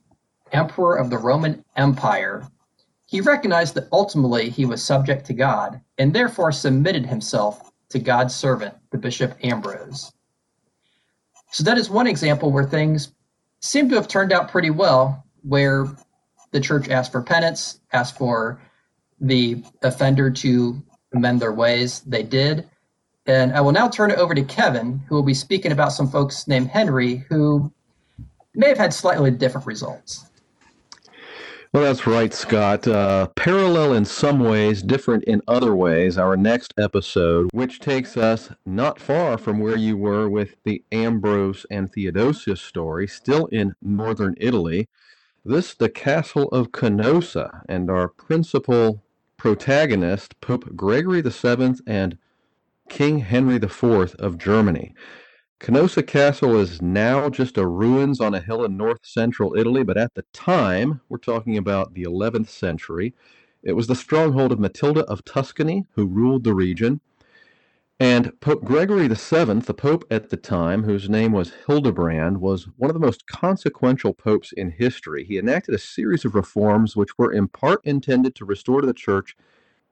emperor 0.53 0.97
of 0.97 1.11
the 1.11 1.19
Roman 1.19 1.65
Empire, 1.77 2.47
he 3.07 3.21
recognized 3.21 3.75
that 3.75 3.89
ultimately 3.93 4.49
he 4.51 4.65
was 4.65 4.83
subject 4.83 5.27
to 5.27 5.35
God 5.35 5.81
and 5.99 6.13
therefore 6.13 6.53
submitted 6.53 7.07
himself 7.07 7.73
to 7.91 7.99
God's 7.99 8.35
servant, 8.35 8.75
the 8.91 8.99
Bishop 8.99 9.37
Ambrose. 9.43 10.13
So 11.51 11.63
that 11.65 11.79
is 11.79 11.91
one 11.91 12.07
example 12.07 12.51
where 12.51 12.65
things 12.65 13.13
seem 13.61 13.89
to 13.89 13.95
have 13.95 14.09
turned 14.09 14.33
out 14.33 14.51
pretty 14.51 14.71
well, 14.71 15.25
where 15.43 15.87
the 16.51 16.61
church 16.61 16.89
asked 16.89 17.13
for 17.13 17.23
penance, 17.23 17.81
asked 17.93 18.17
for 18.17 18.61
the 19.21 19.63
offender 19.83 20.31
to 20.31 20.83
amend 21.15 21.41
their 21.41 21.53
ways. 21.53 22.01
They 22.01 22.23
did. 22.23 22.69
And 23.27 23.53
I 23.53 23.61
will 23.61 23.73
now 23.73 23.89
turn 23.89 24.11
it 24.11 24.19
over 24.19 24.35
to 24.35 24.43
Kevin, 24.43 25.01
who 25.09 25.15
will 25.15 25.23
be 25.23 25.35
speaking 25.35 25.73
about 25.73 25.93
some 25.93 26.09
folks 26.09 26.47
named 26.49 26.69
Henry 26.69 27.25
who 27.29 27.73
may 28.55 28.69
have 28.69 28.79
had 28.79 28.93
slightly 28.93 29.31
different 29.31 29.67
results. 29.67 30.29
Well, 31.75 31.83
that's 31.83 32.07
right, 32.07 32.33
Scott. 32.33 32.87
Uh, 32.87 33.27
parallel 33.35 33.95
in 33.95 34.05
some 34.05 34.39
ways, 34.39 34.81
different 34.81 35.25
in 35.25 35.43
other 35.49 35.75
ways. 35.75 36.17
Our 36.17 36.37
next 36.37 36.73
episode, 36.79 37.51
which 37.53 37.81
takes 37.81 38.17
us 38.17 38.51
not 38.65 39.01
far 39.01 39.37
from 39.37 39.59
where 39.59 39.77
you 39.77 39.97
were 39.97 40.29
with 40.29 40.55
the 40.63 40.85
Ambrose 40.93 41.67
and 41.73 41.93
Theodosius 41.93 42.61
story, 42.61 43.09
still 43.09 43.47
in 43.47 43.75
northern 43.83 44.37
Italy. 44.37 44.89
This, 45.45 45.75
the 45.75 45.89
castle 45.89 46.47
of 46.51 46.71
Canossa, 46.71 47.63
and 47.69 47.91
our 47.91 48.07
principal 48.07 49.03
protagonist, 49.37 50.41
Pope 50.41 50.77
Gregory 50.77 51.23
VII 51.23 51.75
and 51.89 52.19
King 52.89 53.19
Henry 53.19 53.57
IV 53.57 54.15
of 54.21 54.39
Germany. 54.39 54.95
Canossa 55.65 56.07
Castle 56.07 56.59
is 56.59 56.83
now 56.83 57.31
just 57.31 57.57
a 57.57 57.67
ruins 57.67 58.21
on 58.21 58.35
a 58.35 58.41
hill 58.43 58.67
in 58.67 58.77
north 58.77 58.99
central 59.03 59.57
Italy, 59.57 59.83
but 59.83 59.97
at 59.97 60.13
the 60.13 60.27
time, 60.35 61.01
we're 61.09 61.17
talking 61.17 61.57
about 61.57 61.95
the 61.95 62.03
11th 62.03 62.51
century, 62.51 63.15
It 63.63 63.73
was 63.73 63.87
the 63.87 63.95
stronghold 63.95 64.53
of 64.53 64.59
Matilda 64.59 65.07
of 65.07 65.25
Tuscany, 65.25 65.87
who 65.95 66.05
ruled 66.05 66.45
the 66.45 66.53
region. 66.53 67.01
And 67.99 68.39
Pope 68.41 68.63
Gregory 68.63 69.09
VII, 69.09 69.61
the 69.61 69.73
pope 69.75 70.05
at 70.11 70.29
the 70.29 70.37
time, 70.37 70.83
whose 70.83 71.09
name 71.09 71.33
was 71.33 71.55
Hildebrand, 71.67 72.43
was 72.43 72.69
one 72.77 72.91
of 72.91 72.95
the 72.95 73.01
most 73.01 73.27
consequential 73.27 74.13
popes 74.13 74.53
in 74.53 74.71
history. 74.71 75.25
He 75.25 75.39
enacted 75.39 75.75
a 75.75 75.79
series 75.79 76.27
of 76.27 76.35
reforms 76.35 76.95
which 76.95 77.17
were 77.17 77.33
in 77.33 77.49
part 77.49 77.81
intended 77.85 78.35
to 78.35 78.45
restore 78.45 78.83
to 78.83 78.87
the 78.87 78.93
church 78.93 79.35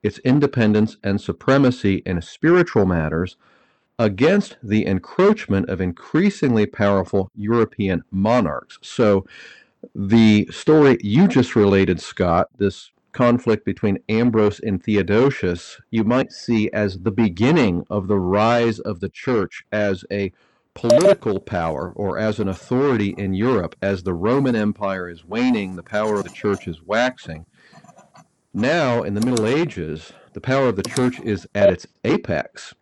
its 0.02 0.18
independence 0.18 0.98
and 1.02 1.18
supremacy 1.18 2.02
in 2.04 2.20
spiritual 2.20 2.84
matters 2.84 3.38
against 4.02 4.56
the 4.64 4.84
encroachment 4.84 5.68
of 5.68 5.80
increasingly 5.80 6.66
powerful 6.66 7.30
European 7.36 8.02
monarchs. 8.10 8.76
So, 8.82 9.24
the 9.94 10.48
story 10.50 10.98
you 11.02 11.28
just 11.28 11.54
related, 11.54 12.00
Scott, 12.00 12.48
this 12.58 12.90
conflict 13.12 13.64
between 13.64 13.98
Ambrose 14.08 14.58
and 14.58 14.82
Theodosius, 14.82 15.80
you 15.90 16.02
might 16.02 16.32
see 16.32 16.68
as 16.72 16.98
the 16.98 17.12
beginning 17.12 17.84
of 17.90 18.08
the 18.08 18.18
rise 18.18 18.80
of 18.80 18.98
the 18.98 19.08
church 19.08 19.64
as 19.70 20.04
a 20.10 20.32
political 20.74 21.38
power 21.38 21.92
or 21.94 22.18
as 22.18 22.40
an 22.40 22.48
authority 22.48 23.14
in 23.16 23.34
Europe. 23.34 23.76
As 23.80 24.02
the 24.02 24.14
Roman 24.14 24.56
Empire 24.56 25.08
is 25.08 25.24
waning, 25.24 25.76
the 25.76 25.82
power 25.84 26.16
of 26.16 26.24
the 26.24 26.30
church 26.30 26.66
is 26.66 26.82
waxing. 26.82 27.46
Now, 28.52 29.04
in 29.04 29.14
the 29.14 29.24
Middle 29.24 29.46
Ages, 29.46 30.12
the 30.32 30.40
power 30.40 30.66
of 30.66 30.76
the 30.76 30.82
church 30.82 31.20
is 31.20 31.46
at 31.54 31.70
its 31.70 31.86
apex. 32.04 32.74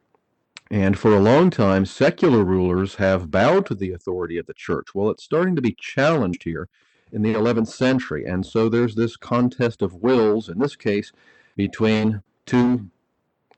And 0.70 0.96
for 0.96 1.12
a 1.12 1.20
long 1.20 1.50
time, 1.50 1.84
secular 1.84 2.44
rulers 2.44 2.94
have 2.96 3.30
bowed 3.30 3.66
to 3.66 3.74
the 3.74 3.90
authority 3.90 4.38
of 4.38 4.46
the 4.46 4.54
church. 4.54 4.94
Well, 4.94 5.10
it's 5.10 5.24
starting 5.24 5.56
to 5.56 5.62
be 5.62 5.76
challenged 5.78 6.44
here 6.44 6.68
in 7.10 7.22
the 7.22 7.34
11th 7.34 7.68
century. 7.68 8.24
And 8.24 8.46
so 8.46 8.68
there's 8.68 8.94
this 8.94 9.16
contest 9.16 9.82
of 9.82 9.94
wills, 9.94 10.48
in 10.48 10.60
this 10.60 10.76
case, 10.76 11.10
between 11.56 12.22
two 12.46 12.88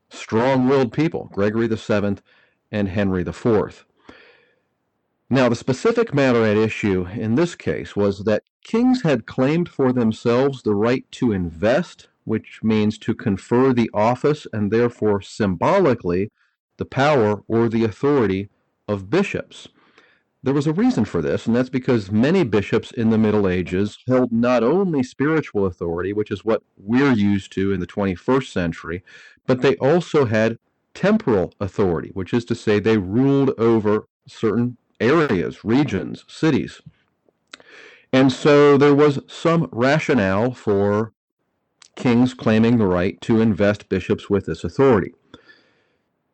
strong 0.09 0.69
willed 0.69 0.95
people, 0.95 1.28
Gregory 1.35 1.69
VII 1.69 2.16
and 2.71 2.88
Henry 2.88 3.21
IV. 3.21 3.85
Now, 5.28 5.50
the 5.50 5.57
specific 5.57 6.14
matter 6.14 6.45
at 6.45 6.57
issue 6.57 7.07
in 7.07 7.35
this 7.35 7.54
case 7.54 7.95
was 7.95 8.25
that 8.25 8.45
kings 8.64 9.02
had 9.02 9.26
claimed 9.26 9.69
for 9.69 9.92
themselves 9.92 10.62
the 10.62 10.75
right 10.75 11.04
to 11.12 11.33
invest, 11.33 12.09
which 12.25 12.61
means 12.62 12.97
to 12.99 13.14
confer 13.14 13.75
the 13.75 13.90
office 13.92 14.47
and 14.52 14.71
therefore 14.71 15.21
symbolically 15.21 16.31
the 16.76 16.85
power 16.85 17.43
or 17.49 17.69
the 17.69 17.85
authority 17.85 18.49
of 18.88 19.11
bishops. 19.11 19.69
There 20.45 20.55
was 20.55 20.67
a 20.67 20.73
reason 20.73 21.05
for 21.05 21.23
this, 21.23 21.47
and 21.47 21.55
that's 21.55 21.69
because 21.69 22.11
many 22.11 22.43
bishops 22.43 22.91
in 22.91 23.11
the 23.11 23.19
Middle 23.19 23.47
Ages 23.49 23.99
held 24.09 24.33
not 24.33 24.64
only 24.64 25.05
spiritual 25.05 25.67
authority, 25.67 26.12
which 26.12 26.33
is 26.33 26.45
what 26.45 26.64
we're 26.76 27.12
used 27.12 27.52
to 27.52 27.73
in 27.73 27.79
the 27.79 27.87
21st 27.87 28.50
century, 28.50 29.05
but 29.47 29.62
they 29.62 29.76
also 29.76 30.25
had 30.25 30.59
temporal 30.95 31.55
authority, 31.61 32.11
which 32.14 32.35
is 32.35 32.45
to 32.47 32.57
say 32.57 32.81
they 32.81 32.99
ruled 32.99 33.52
over 33.57 34.09
certain 34.26 34.76
areas, 35.00 35.64
regions, 35.64 36.25
cities. 36.26 36.81
And 38.12 38.33
so 38.33 38.76
there 38.76 38.95
was 38.95 39.21
some 39.26 39.69
rationale 39.73 40.52
for 40.52 41.12
kings 41.97 42.35
claiming 42.35 42.79
the 42.79 42.87
right 42.87 43.21
to 43.23 43.41
invest 43.41 43.88
bishops 43.88 44.29
with 44.29 44.47
this 44.47 44.64
authority. 44.64 45.12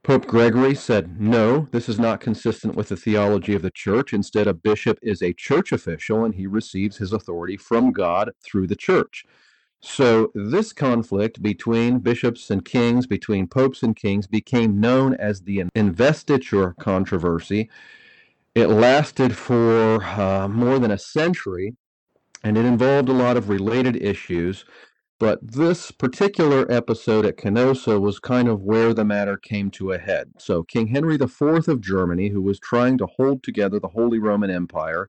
Pope 0.04 0.26
Gregory 0.26 0.74
said, 0.74 1.20
no, 1.20 1.68
this 1.70 1.88
is 1.88 1.98
not 1.98 2.20
consistent 2.20 2.74
with 2.74 2.88
the 2.88 2.96
theology 2.96 3.54
of 3.54 3.62
the 3.62 3.70
church. 3.70 4.12
Instead, 4.12 4.46
a 4.46 4.54
bishop 4.54 4.98
is 5.02 5.20
a 5.22 5.34
church 5.34 5.72
official 5.72 6.24
and 6.24 6.34
he 6.34 6.46
receives 6.46 6.96
his 6.96 7.12
authority 7.12 7.56
from 7.56 7.92
God 7.92 8.30
through 8.42 8.68
the 8.68 8.76
church. 8.76 9.24
So, 9.80 10.32
this 10.34 10.72
conflict 10.72 11.42
between 11.42 11.98
bishops 11.98 12.50
and 12.50 12.64
kings, 12.64 13.06
between 13.06 13.46
popes 13.46 13.82
and 13.82 13.94
kings, 13.94 14.26
became 14.26 14.80
known 14.80 15.14
as 15.14 15.42
the 15.42 15.64
investiture 15.74 16.74
controversy. 16.80 17.70
It 18.54 18.68
lasted 18.68 19.36
for 19.36 20.02
uh, 20.02 20.48
more 20.48 20.78
than 20.78 20.90
a 20.90 20.98
century 20.98 21.76
and 22.44 22.56
it 22.56 22.64
involved 22.64 23.08
a 23.08 23.12
lot 23.12 23.36
of 23.36 23.48
related 23.48 23.96
issues. 23.96 24.64
But 25.18 25.40
this 25.42 25.90
particular 25.90 26.70
episode 26.70 27.26
at 27.26 27.36
Canossa 27.36 28.00
was 28.00 28.20
kind 28.20 28.46
of 28.46 28.62
where 28.62 28.94
the 28.94 29.04
matter 29.04 29.36
came 29.36 29.68
to 29.72 29.90
a 29.90 29.98
head. 29.98 30.34
So, 30.38 30.62
King 30.62 30.88
Henry 30.88 31.16
IV 31.16 31.68
of 31.68 31.80
Germany, 31.80 32.28
who 32.28 32.40
was 32.40 32.60
trying 32.60 32.98
to 32.98 33.06
hold 33.06 33.42
together 33.42 33.80
the 33.80 33.88
Holy 33.88 34.20
Roman 34.20 34.50
Empire, 34.50 35.08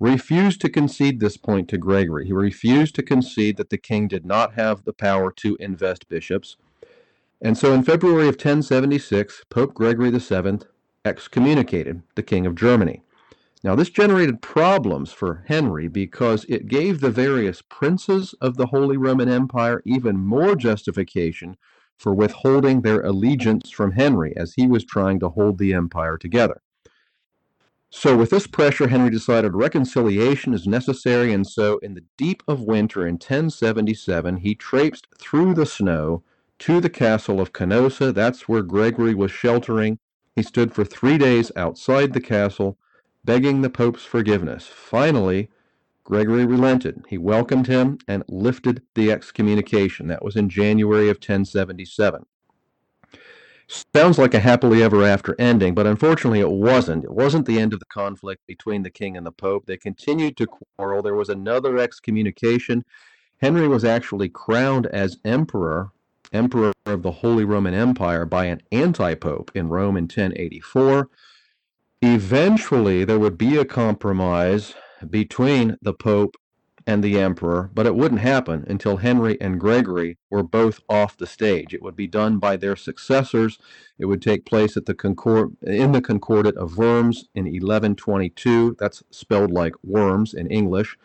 refused 0.00 0.60
to 0.62 0.68
concede 0.68 1.20
this 1.20 1.36
point 1.36 1.68
to 1.68 1.78
Gregory. 1.78 2.26
He 2.26 2.32
refused 2.32 2.96
to 2.96 3.02
concede 3.02 3.56
that 3.58 3.70
the 3.70 3.78
king 3.78 4.08
did 4.08 4.26
not 4.26 4.54
have 4.54 4.84
the 4.84 4.92
power 4.92 5.30
to 5.36 5.56
invest 5.60 6.08
bishops. 6.08 6.56
And 7.40 7.56
so, 7.56 7.72
in 7.72 7.84
February 7.84 8.26
of 8.26 8.34
1076, 8.34 9.44
Pope 9.50 9.72
Gregory 9.72 10.10
VII 10.10 10.66
excommunicated 11.04 12.02
the 12.16 12.22
King 12.24 12.44
of 12.44 12.56
Germany. 12.56 13.02
Now, 13.64 13.74
this 13.74 13.88
generated 13.88 14.42
problems 14.42 15.10
for 15.10 15.42
Henry 15.48 15.88
because 15.88 16.44
it 16.50 16.68
gave 16.68 17.00
the 17.00 17.10
various 17.10 17.62
princes 17.62 18.34
of 18.42 18.58
the 18.58 18.66
Holy 18.66 18.98
Roman 18.98 19.30
Empire 19.30 19.82
even 19.86 20.18
more 20.18 20.54
justification 20.54 21.56
for 21.96 22.12
withholding 22.12 22.82
their 22.82 23.00
allegiance 23.00 23.70
from 23.70 23.92
Henry 23.92 24.36
as 24.36 24.52
he 24.52 24.66
was 24.66 24.84
trying 24.84 25.18
to 25.20 25.30
hold 25.30 25.56
the 25.56 25.72
empire 25.72 26.18
together. 26.18 26.60
So, 27.88 28.14
with 28.14 28.28
this 28.28 28.46
pressure, 28.46 28.88
Henry 28.88 29.08
decided 29.08 29.54
reconciliation 29.54 30.52
is 30.52 30.66
necessary, 30.66 31.32
and 31.32 31.46
so 31.46 31.78
in 31.78 31.94
the 31.94 32.04
deep 32.18 32.42
of 32.46 32.60
winter 32.60 33.06
in 33.06 33.14
1077, 33.14 34.38
he 34.38 34.54
traipsed 34.54 35.06
through 35.16 35.54
the 35.54 35.64
snow 35.64 36.22
to 36.58 36.82
the 36.82 36.90
castle 36.90 37.40
of 37.40 37.54
Canossa. 37.54 38.12
That's 38.12 38.46
where 38.46 38.62
Gregory 38.62 39.14
was 39.14 39.30
sheltering. 39.30 40.00
He 40.36 40.42
stood 40.42 40.74
for 40.74 40.84
three 40.84 41.16
days 41.16 41.50
outside 41.56 42.12
the 42.12 42.20
castle 42.20 42.76
begging 43.24 43.62
the 43.62 43.70
Pope's 43.70 44.04
forgiveness. 44.04 44.66
Finally, 44.66 45.48
Gregory 46.04 46.44
relented. 46.44 47.02
He 47.08 47.16
welcomed 47.16 47.66
him 47.66 47.98
and 48.06 48.24
lifted 48.28 48.82
the 48.94 49.10
excommunication. 49.10 50.06
That 50.08 50.24
was 50.24 50.36
in 50.36 50.50
January 50.50 51.08
of 51.08 51.16
1077. 51.16 52.26
Sounds 53.94 54.18
like 54.18 54.34
a 54.34 54.40
happily 54.40 54.82
ever 54.82 55.02
after 55.02 55.34
ending, 55.38 55.74
but 55.74 55.86
unfortunately 55.86 56.40
it 56.40 56.50
wasn't. 56.50 57.04
It 57.04 57.10
wasn't 57.10 57.46
the 57.46 57.58
end 57.58 57.72
of 57.72 57.80
the 57.80 57.86
conflict 57.86 58.46
between 58.46 58.82
the 58.82 58.90
king 58.90 59.16
and 59.16 59.24
the 59.24 59.32
pope. 59.32 59.64
They 59.64 59.78
continued 59.78 60.36
to 60.36 60.46
quarrel. 60.46 61.02
There 61.02 61.14
was 61.14 61.30
another 61.30 61.78
excommunication. 61.78 62.84
Henry 63.40 63.66
was 63.66 63.84
actually 63.84 64.28
crowned 64.28 64.86
as 64.86 65.16
emperor, 65.24 65.92
emperor 66.32 66.72
of 66.84 67.02
the 67.02 67.10
Holy 67.10 67.46
Roman 67.46 67.72
Empire, 67.72 68.26
by 68.26 68.44
an 68.44 68.60
anti 68.70 69.14
pope 69.14 69.50
in 69.54 69.68
Rome 69.70 69.96
in 69.96 70.04
1084 70.04 71.08
eventually 72.04 73.04
there 73.04 73.18
would 73.18 73.38
be 73.38 73.56
a 73.56 73.64
compromise 73.64 74.74
between 75.08 75.76
the 75.80 75.94
Pope 75.94 76.36
and 76.86 77.02
the 77.02 77.18
Emperor, 77.18 77.70
but 77.72 77.86
it 77.86 77.94
wouldn't 77.94 78.20
happen 78.20 78.64
until 78.68 78.98
Henry 78.98 79.40
and 79.40 79.58
Gregory 79.58 80.18
were 80.30 80.42
both 80.42 80.80
off 80.88 81.16
the 81.16 81.26
stage. 81.26 81.72
It 81.72 81.82
would 81.82 81.96
be 81.96 82.06
done 82.06 82.38
by 82.38 82.56
their 82.56 82.76
successors. 82.76 83.58
It 83.98 84.04
would 84.04 84.20
take 84.20 84.44
place 84.44 84.76
at 84.76 84.84
the 84.84 84.94
Concord 84.94 85.56
in 85.62 85.92
the 85.92 86.02
Concordat 86.02 86.56
of 86.56 86.76
Worms 86.76 87.28
in 87.34 87.44
1122. 87.44 88.76
That's 88.78 89.02
spelled 89.10 89.50
like 89.50 89.74
worms 89.82 90.34
in 90.34 90.46
English. 90.48 90.98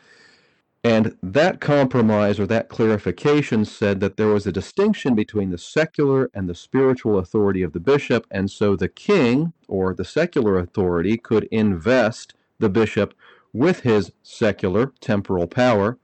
And 0.83 1.17
that 1.21 1.59
compromise 1.59 2.39
or 2.39 2.47
that 2.47 2.69
clarification 2.69 3.65
said 3.65 3.99
that 3.99 4.15
there 4.15 4.27
was 4.27 4.47
a 4.47 4.51
distinction 4.51 5.13
between 5.13 5.49
the 5.49 5.57
secular 5.57 6.29
and 6.33 6.47
the 6.47 6.55
spiritual 6.55 7.17
authority 7.17 7.63
of 7.63 7.73
the 7.73 7.81
bishop, 7.81 8.25
and 8.31 8.49
so 8.49 8.75
the 8.75 8.87
king 8.87 9.51
or 9.67 9.93
the 9.93 10.05
secular 10.05 10.57
authority 10.57 11.17
could 11.17 11.49
invest 11.51 12.33
the 12.59 12.69
bishop 12.69 13.13
with 13.51 13.81
his 13.81 14.13
secular 14.23 14.93
temporal 15.01 15.47
power, 15.47 15.97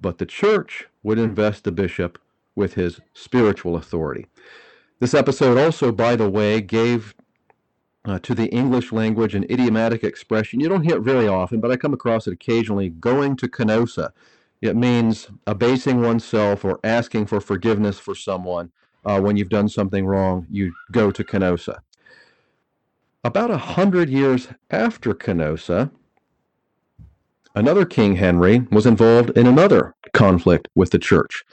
but 0.00 0.18
the 0.18 0.26
church 0.26 0.86
would 1.02 1.18
invest 1.18 1.64
the 1.64 1.72
bishop 1.72 2.18
with 2.54 2.74
his 2.74 3.00
spiritual 3.12 3.76
authority. 3.76 4.26
This 5.00 5.14
episode 5.14 5.58
also, 5.58 5.92
by 5.92 6.16
the 6.16 6.30
way, 6.30 6.60
gave 6.60 7.14
uh, 8.04 8.18
to 8.20 8.34
the 8.34 8.46
English 8.46 8.92
language 8.92 9.34
an 9.34 9.44
idiomatic 9.50 10.04
expression 10.04 10.60
you 10.60 10.68
don't 10.68 10.84
hear 10.84 10.96
it 10.96 11.02
very 11.02 11.28
often, 11.28 11.60
but 11.60 11.70
I 11.70 11.76
come 11.76 11.92
across 11.94 12.26
it 12.26 12.32
occasionally 12.32 12.88
going 12.88 13.36
to 13.36 13.48
Canossa. 13.48 14.10
It 14.60 14.76
means 14.76 15.28
abasing 15.46 16.00
oneself 16.00 16.64
or 16.64 16.80
asking 16.82 17.26
for 17.26 17.40
forgiveness 17.40 17.98
for 17.98 18.14
someone. 18.14 18.72
Uh, 19.04 19.20
when 19.20 19.36
you've 19.36 19.48
done 19.48 19.68
something 19.68 20.06
wrong, 20.06 20.46
you 20.50 20.72
go 20.90 21.10
to 21.10 21.22
Canossa. 21.22 21.78
About 23.24 23.50
a 23.50 23.58
hundred 23.58 24.10
years 24.10 24.48
after 24.70 25.14
Canossa, 25.14 25.90
another 27.54 27.84
King 27.84 28.16
Henry 28.16 28.66
was 28.70 28.86
involved 28.86 29.30
in 29.36 29.46
another 29.46 29.94
conflict 30.12 30.68
with 30.74 30.90
the 30.90 30.98
church. 30.98 31.44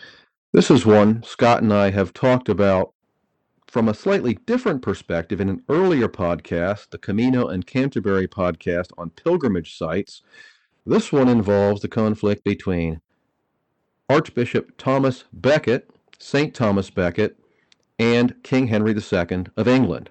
This 0.54 0.72
is 0.72 0.86
one 0.86 1.22
Scott 1.24 1.62
and 1.62 1.74
I 1.74 1.92
have 1.92 2.14
talked 2.14 2.50
about 2.50 2.95
from 3.76 3.90
a 3.90 3.94
slightly 3.94 4.36
different 4.46 4.82
perspective 4.82 5.42
in 5.42 5.50
an 5.50 5.62
earlier 5.68 6.08
podcast, 6.08 6.92
the 6.92 6.98
Camino 6.98 7.50
and 7.50 7.68
Canterbury 7.68 8.26
podcast 8.26 8.90
on 8.98 9.10
pilgrimage 9.10 9.78
sites. 9.78 10.22
This 10.86 11.12
one 11.12 11.28
involves 11.28 11.82
the 11.82 11.90
conflict 11.90 12.46
between 12.46 13.02
Archbishop 14.10 14.78
Thomas 14.78 15.26
Becket 15.34 15.90
St. 16.20 16.54
Thomas 16.54 16.90
Becket, 16.90 17.38
and 18.00 18.42
King 18.44 18.68
Henry 18.68 18.94
II 18.94 19.48
of 19.58 19.68
England. 19.68 20.10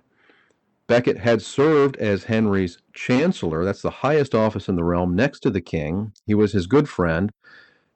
Becket 0.86 1.16
had 1.16 1.40
served 1.40 1.96
as 1.96 2.24
Henry's 2.24 2.82
chancellor, 2.92 3.64
that's 3.64 3.80
the 3.80 3.88
highest 3.88 4.34
office 4.34 4.68
in 4.68 4.76
the 4.76 4.84
realm 4.84 5.16
next 5.16 5.40
to 5.40 5.48
the 5.48 5.62
king. 5.62 6.12
He 6.26 6.34
was 6.34 6.52
his 6.52 6.66
good 6.66 6.86
friend. 6.86 7.32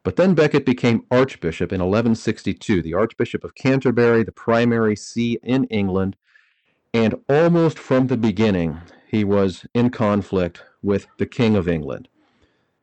But 0.09 0.17
then 0.17 0.33
Becket 0.33 0.65
became 0.65 1.05
archbishop 1.11 1.71
in 1.71 1.83
1162, 1.83 2.81
the 2.81 2.95
Archbishop 2.95 3.45
of 3.45 3.55
Canterbury, 3.55 4.23
the 4.23 4.33
primary 4.33 4.97
see 4.97 5.39
in 5.43 5.65
England. 5.65 6.17
And 6.95 7.17
almost 7.29 7.79
from 7.79 8.07
the 8.07 8.17
beginning, 8.17 8.81
he 9.07 9.23
was 9.23 9.67
in 9.75 9.91
conflict 9.91 10.63
with 10.83 11.09
the 11.19 11.27
King 11.27 11.57
of 11.57 11.69
England. 11.69 12.09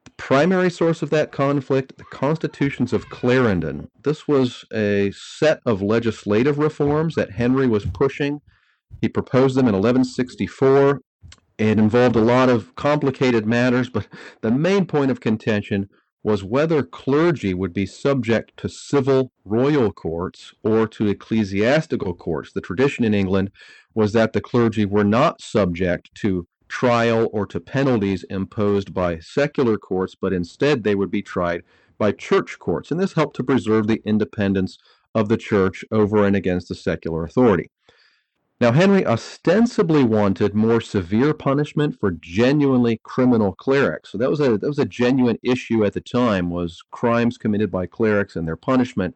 The 0.03 0.11
primary 0.17 0.69
source 0.69 1.01
of 1.01 1.09
that 1.09 1.31
conflict, 1.31 1.97
the 1.97 2.03
Constitutions 2.03 2.93
of 2.93 3.09
Clarendon. 3.09 3.89
This 4.03 4.27
was 4.27 4.63
a 4.71 5.11
set 5.15 5.61
of 5.65 5.81
legislative 5.81 6.59
reforms 6.59 7.15
that 7.15 7.31
Henry 7.31 7.65
was 7.65 7.87
pushing 7.87 8.39
he 9.01 9.09
proposed 9.09 9.55
them 9.55 9.67
in 9.67 9.73
1164. 9.73 11.01
It 11.57 11.79
involved 11.79 12.17
a 12.17 12.21
lot 12.21 12.49
of 12.49 12.75
complicated 12.75 13.47
matters, 13.47 13.89
but 13.89 14.07
the 14.41 14.51
main 14.51 14.85
point 14.85 15.09
of 15.09 15.21
contention 15.21 15.89
was 16.25 16.43
whether 16.43 16.81
clergy 16.81 17.53
would 17.53 17.71
be 17.71 17.85
subject 17.85 18.57
to 18.57 18.67
civil 18.67 19.31
royal 19.45 19.93
courts 19.93 20.55
or 20.63 20.87
to 20.87 21.07
ecclesiastical 21.07 22.15
courts. 22.15 22.51
The 22.51 22.61
tradition 22.61 23.05
in 23.05 23.13
England 23.13 23.51
was 23.93 24.11
that 24.13 24.33
the 24.33 24.41
clergy 24.41 24.85
were 24.85 25.03
not 25.03 25.39
subject 25.39 26.09
to 26.15 26.47
trial 26.67 27.29
or 27.31 27.45
to 27.45 27.59
penalties 27.59 28.23
imposed 28.23 28.91
by 28.91 29.19
secular 29.19 29.77
courts, 29.77 30.15
but 30.15 30.33
instead 30.33 30.83
they 30.83 30.95
would 30.95 31.11
be 31.11 31.21
tried 31.21 31.61
by 31.99 32.11
church 32.11 32.57
courts. 32.57 32.89
And 32.89 32.99
this 32.99 33.13
helped 33.13 33.35
to 33.35 33.43
preserve 33.43 33.85
the 33.85 34.01
independence 34.03 34.79
of 35.13 35.29
the 35.29 35.37
church 35.37 35.85
over 35.91 36.25
and 36.25 36.35
against 36.35 36.69
the 36.69 36.75
secular 36.75 37.23
authority. 37.23 37.69
Now, 38.61 38.71
Henry 38.71 39.05
ostensibly 39.05 40.03
wanted 40.03 40.55
more 40.55 40.79
severe 40.79 41.33
punishment 41.33 41.99
for 41.99 42.11
genuinely 42.11 43.01
criminal 43.03 43.53
clerics. 43.53 44.11
So 44.11 44.17
that 44.17 44.29
was 44.29 44.39
a 44.39 44.57
that 44.57 44.67
was 44.67 44.79
a 44.79 44.85
genuine 44.85 45.37
issue 45.43 45.83
at 45.83 45.93
the 45.93 45.99
time 45.99 46.49
was 46.49 46.81
crimes 46.91 47.37
committed 47.37 47.69
by 47.69 47.85
clerics 47.85 48.35
and 48.35 48.47
their 48.47 48.55
punishment. 48.55 49.15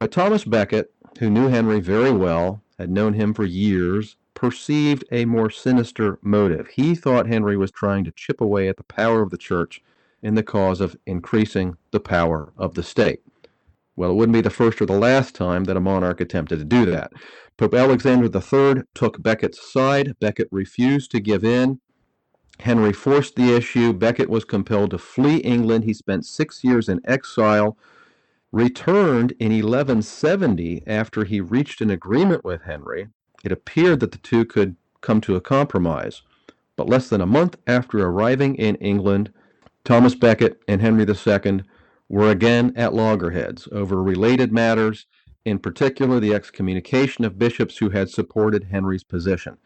But 0.00 0.10
Thomas 0.10 0.44
Becket, 0.44 0.92
who 1.18 1.28
knew 1.28 1.48
Henry 1.48 1.80
very 1.80 2.12
well, 2.12 2.62
had 2.78 2.90
known 2.90 3.12
him 3.12 3.34
for 3.34 3.44
years, 3.44 4.16
perceived 4.32 5.04
a 5.10 5.26
more 5.26 5.50
sinister 5.50 6.18
motive. 6.22 6.68
He 6.68 6.94
thought 6.94 7.26
Henry 7.26 7.56
was 7.58 7.70
trying 7.70 8.04
to 8.04 8.10
chip 8.10 8.40
away 8.40 8.68
at 8.68 8.78
the 8.78 8.84
power 8.84 9.20
of 9.20 9.30
the 9.30 9.38
church 9.38 9.82
in 10.22 10.34
the 10.34 10.42
cause 10.42 10.80
of 10.80 10.96
increasing 11.06 11.76
the 11.90 12.00
power 12.00 12.52
of 12.56 12.74
the 12.74 12.82
state. 12.82 13.20
Well, 13.96 14.10
it 14.10 14.14
wouldn't 14.14 14.34
be 14.34 14.42
the 14.42 14.50
first 14.50 14.80
or 14.82 14.86
the 14.86 14.92
last 14.98 15.34
time 15.34 15.64
that 15.64 15.76
a 15.76 15.80
monarch 15.80 16.20
attempted 16.20 16.58
to 16.58 16.64
do 16.64 16.84
that. 16.86 17.12
Pope 17.56 17.74
Alexander 17.74 18.26
III 18.26 18.82
took 18.94 19.22
Becket's 19.22 19.72
side. 19.72 20.14
Becket 20.20 20.48
refused 20.50 21.10
to 21.12 21.20
give 21.20 21.44
in. 21.44 21.80
Henry 22.60 22.92
forced 22.92 23.36
the 23.36 23.54
issue. 23.54 23.92
Becket 23.92 24.28
was 24.28 24.44
compelled 24.44 24.90
to 24.90 24.98
flee 24.98 25.38
England. 25.38 25.84
He 25.84 25.94
spent 25.94 26.26
six 26.26 26.62
years 26.62 26.88
in 26.88 27.00
exile, 27.04 27.78
returned 28.52 29.32
in 29.38 29.52
1170 29.52 30.82
after 30.86 31.24
he 31.24 31.40
reached 31.40 31.80
an 31.80 31.90
agreement 31.90 32.44
with 32.44 32.62
Henry. 32.62 33.08
It 33.44 33.52
appeared 33.52 34.00
that 34.00 34.12
the 34.12 34.18
two 34.18 34.44
could 34.44 34.76
come 35.00 35.20
to 35.22 35.36
a 35.36 35.40
compromise. 35.40 36.22
But 36.76 36.88
less 36.88 37.08
than 37.08 37.22
a 37.22 37.26
month 37.26 37.56
after 37.66 37.98
arriving 37.98 38.56
in 38.56 38.76
England, 38.76 39.32
Thomas 39.84 40.14
Becket 40.14 40.60
and 40.68 40.82
Henry 40.82 41.06
II 41.06 41.62
were 42.08 42.30
again 42.30 42.72
at 42.76 42.94
loggerheads 42.94 43.68
over 43.72 44.02
related 44.02 44.52
matters, 44.52 45.06
in 45.44 45.58
particular 45.58 46.20
the 46.20 46.34
excommunication 46.34 47.24
of 47.24 47.38
bishops 47.38 47.78
who 47.78 47.90
had 47.90 48.10
supported 48.10 48.64
Henry's 48.64 49.04
position. 49.04 49.56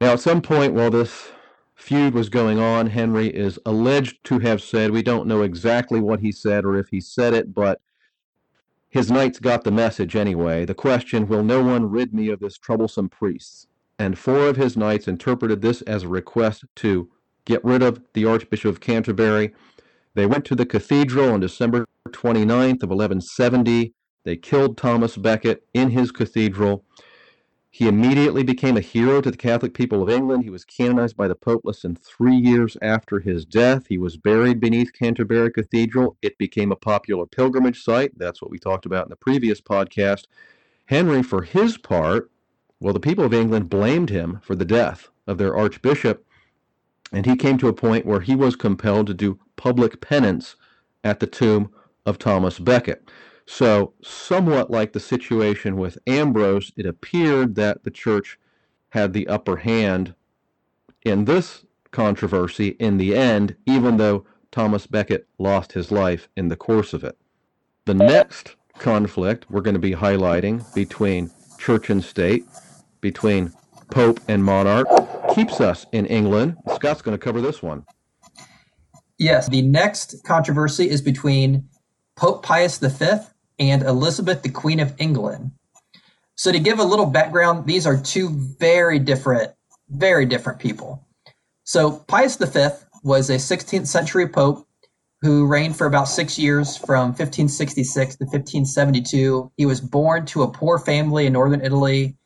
Now, 0.00 0.12
at 0.12 0.20
some 0.20 0.42
point 0.42 0.74
while 0.74 0.90
this 0.90 1.30
feud 1.74 2.14
was 2.14 2.28
going 2.28 2.58
on, 2.58 2.88
Henry 2.88 3.28
is 3.28 3.58
alleged 3.66 4.22
to 4.24 4.38
have 4.40 4.62
said, 4.62 4.90
we 4.90 5.02
don't 5.02 5.26
know 5.26 5.42
exactly 5.42 6.00
what 6.00 6.20
he 6.20 6.32
said 6.32 6.64
or 6.64 6.76
if 6.76 6.88
he 6.88 7.00
said 7.00 7.34
it, 7.34 7.54
but 7.54 7.80
his 8.88 9.10
knights 9.10 9.40
got 9.40 9.64
the 9.64 9.72
message 9.72 10.14
anyway. 10.14 10.64
The 10.64 10.74
question, 10.74 11.26
will 11.26 11.42
no 11.42 11.62
one 11.62 11.90
rid 11.90 12.14
me 12.14 12.28
of 12.28 12.38
this 12.38 12.58
troublesome 12.58 13.08
priest? 13.08 13.66
And 13.98 14.18
four 14.18 14.48
of 14.48 14.56
his 14.56 14.76
knights 14.76 15.08
interpreted 15.08 15.62
this 15.62 15.82
as 15.82 16.04
a 16.04 16.08
request 16.08 16.64
to 16.76 17.08
get 17.44 17.64
rid 17.64 17.82
of 17.82 18.00
the 18.12 18.24
Archbishop 18.24 18.70
of 18.70 18.80
Canterbury 18.80 19.52
they 20.14 20.26
went 20.26 20.44
to 20.46 20.54
the 20.54 20.66
cathedral 20.66 21.32
on 21.32 21.40
December 21.40 21.86
29th 22.08 22.82
of 22.82 22.90
1170. 22.90 23.92
They 24.24 24.36
killed 24.36 24.76
Thomas 24.76 25.16
Becket 25.16 25.66
in 25.74 25.90
his 25.90 26.12
cathedral. 26.12 26.84
He 27.70 27.88
immediately 27.88 28.44
became 28.44 28.76
a 28.76 28.80
hero 28.80 29.20
to 29.20 29.32
the 29.32 29.36
Catholic 29.36 29.74
people 29.74 30.00
of 30.00 30.08
England. 30.08 30.44
He 30.44 30.50
was 30.50 30.64
canonized 30.64 31.16
by 31.16 31.26
the 31.26 31.34
Pope 31.34 31.62
less 31.64 31.82
than 31.82 31.96
three 31.96 32.36
years 32.36 32.76
after 32.80 33.18
his 33.18 33.44
death. 33.44 33.88
He 33.88 33.98
was 33.98 34.16
buried 34.16 34.60
beneath 34.60 34.92
Canterbury 34.92 35.50
Cathedral. 35.50 36.16
It 36.22 36.38
became 36.38 36.70
a 36.70 36.76
popular 36.76 37.26
pilgrimage 37.26 37.82
site. 37.82 38.16
That's 38.16 38.40
what 38.40 38.52
we 38.52 38.60
talked 38.60 38.86
about 38.86 39.06
in 39.06 39.10
the 39.10 39.16
previous 39.16 39.60
podcast. 39.60 40.26
Henry, 40.86 41.24
for 41.24 41.42
his 41.42 41.76
part, 41.76 42.30
well, 42.78 42.94
the 42.94 43.00
people 43.00 43.24
of 43.24 43.34
England 43.34 43.70
blamed 43.70 44.10
him 44.10 44.40
for 44.44 44.54
the 44.54 44.64
death 44.64 45.08
of 45.26 45.38
their 45.38 45.56
archbishop, 45.56 46.24
and 47.10 47.26
he 47.26 47.34
came 47.34 47.58
to 47.58 47.68
a 47.68 47.72
point 47.72 48.06
where 48.06 48.20
he 48.20 48.36
was 48.36 48.54
compelled 48.54 49.08
to 49.08 49.14
do 49.14 49.40
public 49.56 50.00
penance 50.00 50.56
at 51.02 51.20
the 51.20 51.26
tomb 51.26 51.70
of 52.06 52.18
Thomas 52.18 52.58
Becket. 52.58 53.10
So, 53.46 53.92
somewhat 54.02 54.70
like 54.70 54.92
the 54.92 55.00
situation 55.00 55.76
with 55.76 55.98
Ambrose, 56.06 56.72
it 56.76 56.86
appeared 56.86 57.54
that 57.56 57.84
the 57.84 57.90
church 57.90 58.38
had 58.90 59.12
the 59.12 59.28
upper 59.28 59.56
hand 59.56 60.14
in 61.04 61.26
this 61.26 61.64
controversy 61.90 62.68
in 62.78 62.96
the 62.96 63.16
end, 63.16 63.54
even 63.66 63.98
though 63.98 64.24
Thomas 64.50 64.86
Becket 64.86 65.26
lost 65.38 65.72
his 65.72 65.90
life 65.92 66.28
in 66.36 66.48
the 66.48 66.56
course 66.56 66.92
of 66.94 67.04
it. 67.04 67.16
The 67.84 67.94
next 67.94 68.56
conflict 68.78 69.46
we're 69.50 69.60
going 69.60 69.74
to 69.74 69.80
be 69.80 69.92
highlighting 69.92 70.64
between 70.74 71.30
church 71.58 71.90
and 71.90 72.02
state, 72.02 72.44
between 73.00 73.52
pope 73.90 74.20
and 74.28 74.42
monarch, 74.42 74.88
keeps 75.34 75.60
us 75.60 75.86
in 75.92 76.06
England. 76.06 76.56
Scott's 76.74 77.02
going 77.02 77.16
to 77.16 77.22
cover 77.22 77.40
this 77.40 77.62
one. 77.62 77.84
Yes, 79.18 79.48
the 79.48 79.62
next 79.62 80.24
controversy 80.24 80.90
is 80.90 81.00
between 81.00 81.68
Pope 82.16 82.42
Pius 82.42 82.78
V 82.78 83.06
and 83.58 83.82
Elizabeth, 83.82 84.42
the 84.42 84.48
Queen 84.48 84.80
of 84.80 84.94
England. 84.98 85.52
So, 86.36 86.50
to 86.50 86.58
give 86.58 86.80
a 86.80 86.84
little 86.84 87.06
background, 87.06 87.66
these 87.66 87.86
are 87.86 87.96
two 87.96 88.30
very 88.58 88.98
different, 88.98 89.52
very 89.88 90.26
different 90.26 90.58
people. 90.58 91.06
So, 91.62 91.92
Pius 92.08 92.36
V 92.36 92.68
was 93.04 93.30
a 93.30 93.34
16th 93.34 93.86
century 93.86 94.28
pope 94.28 94.66
who 95.20 95.46
reigned 95.46 95.76
for 95.76 95.86
about 95.86 96.08
six 96.08 96.38
years 96.38 96.76
from 96.76 97.08
1566 97.08 98.16
to 98.16 98.24
1572. 98.24 99.50
He 99.56 99.64
was 99.64 99.80
born 99.80 100.26
to 100.26 100.42
a 100.42 100.50
poor 100.50 100.78
family 100.78 101.26
in 101.26 101.32
northern 101.32 101.62
Italy. 101.62 102.16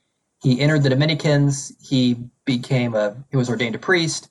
He 0.42 0.60
entered 0.60 0.82
the 0.82 0.90
Dominicans. 0.90 1.72
He 1.80 2.16
became 2.44 2.94
a, 2.94 3.14
he 3.30 3.36
was 3.36 3.50
ordained 3.50 3.74
a 3.74 3.78
priest. 3.78 4.30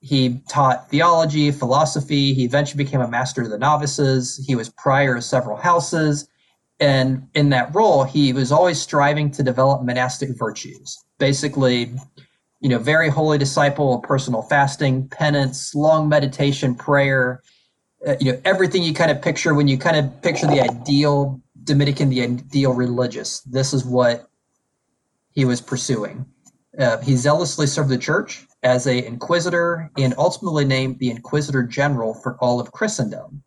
He 0.00 0.40
taught 0.48 0.88
theology, 0.88 1.50
philosophy. 1.50 2.32
He 2.32 2.44
eventually 2.44 2.82
became 2.82 3.02
a 3.02 3.08
master 3.08 3.42
of 3.42 3.50
the 3.50 3.58
novices. 3.58 4.42
He 4.46 4.56
was 4.56 4.70
prior 4.70 5.16
of 5.16 5.24
several 5.24 5.56
houses. 5.56 6.26
And 6.80 7.28
in 7.34 7.50
that 7.50 7.74
role, 7.74 8.04
he 8.04 8.32
was 8.32 8.50
always 8.50 8.80
striving 8.80 9.30
to 9.32 9.42
develop 9.42 9.82
monastic 9.82 10.30
virtues. 10.38 10.98
Basically, 11.18 11.92
you 12.60 12.70
know, 12.70 12.78
very 12.78 13.10
holy 13.10 13.36
disciple 13.36 13.96
of 13.96 14.02
personal 14.02 14.40
fasting, 14.42 15.08
penance, 15.08 15.74
long 15.74 16.08
meditation, 16.08 16.74
prayer, 16.74 17.42
uh, 18.06 18.16
you 18.18 18.32
know, 18.32 18.40
everything 18.46 18.82
you 18.82 18.94
kind 18.94 19.10
of 19.10 19.20
picture 19.20 19.52
when 19.52 19.68
you 19.68 19.76
kind 19.76 19.96
of 19.96 20.22
picture 20.22 20.46
the 20.46 20.60
ideal 20.60 21.38
Dominican, 21.64 22.08
the 22.08 22.22
ideal 22.22 22.72
religious. 22.72 23.40
This 23.40 23.74
is 23.74 23.84
what 23.84 24.30
he 25.32 25.44
was 25.44 25.60
pursuing. 25.60 26.24
Uh, 26.78 26.98
he 26.98 27.16
zealously 27.16 27.66
served 27.66 27.90
the 27.90 27.98
church 27.98 28.46
as 28.62 28.86
a 28.86 29.06
inquisitor 29.06 29.90
and 29.96 30.14
ultimately 30.18 30.64
named 30.64 30.98
the 30.98 31.10
Inquisitor 31.10 31.62
General 31.62 32.14
for 32.14 32.36
all 32.40 32.60
of 32.60 32.72
Christendom. 32.72 33.42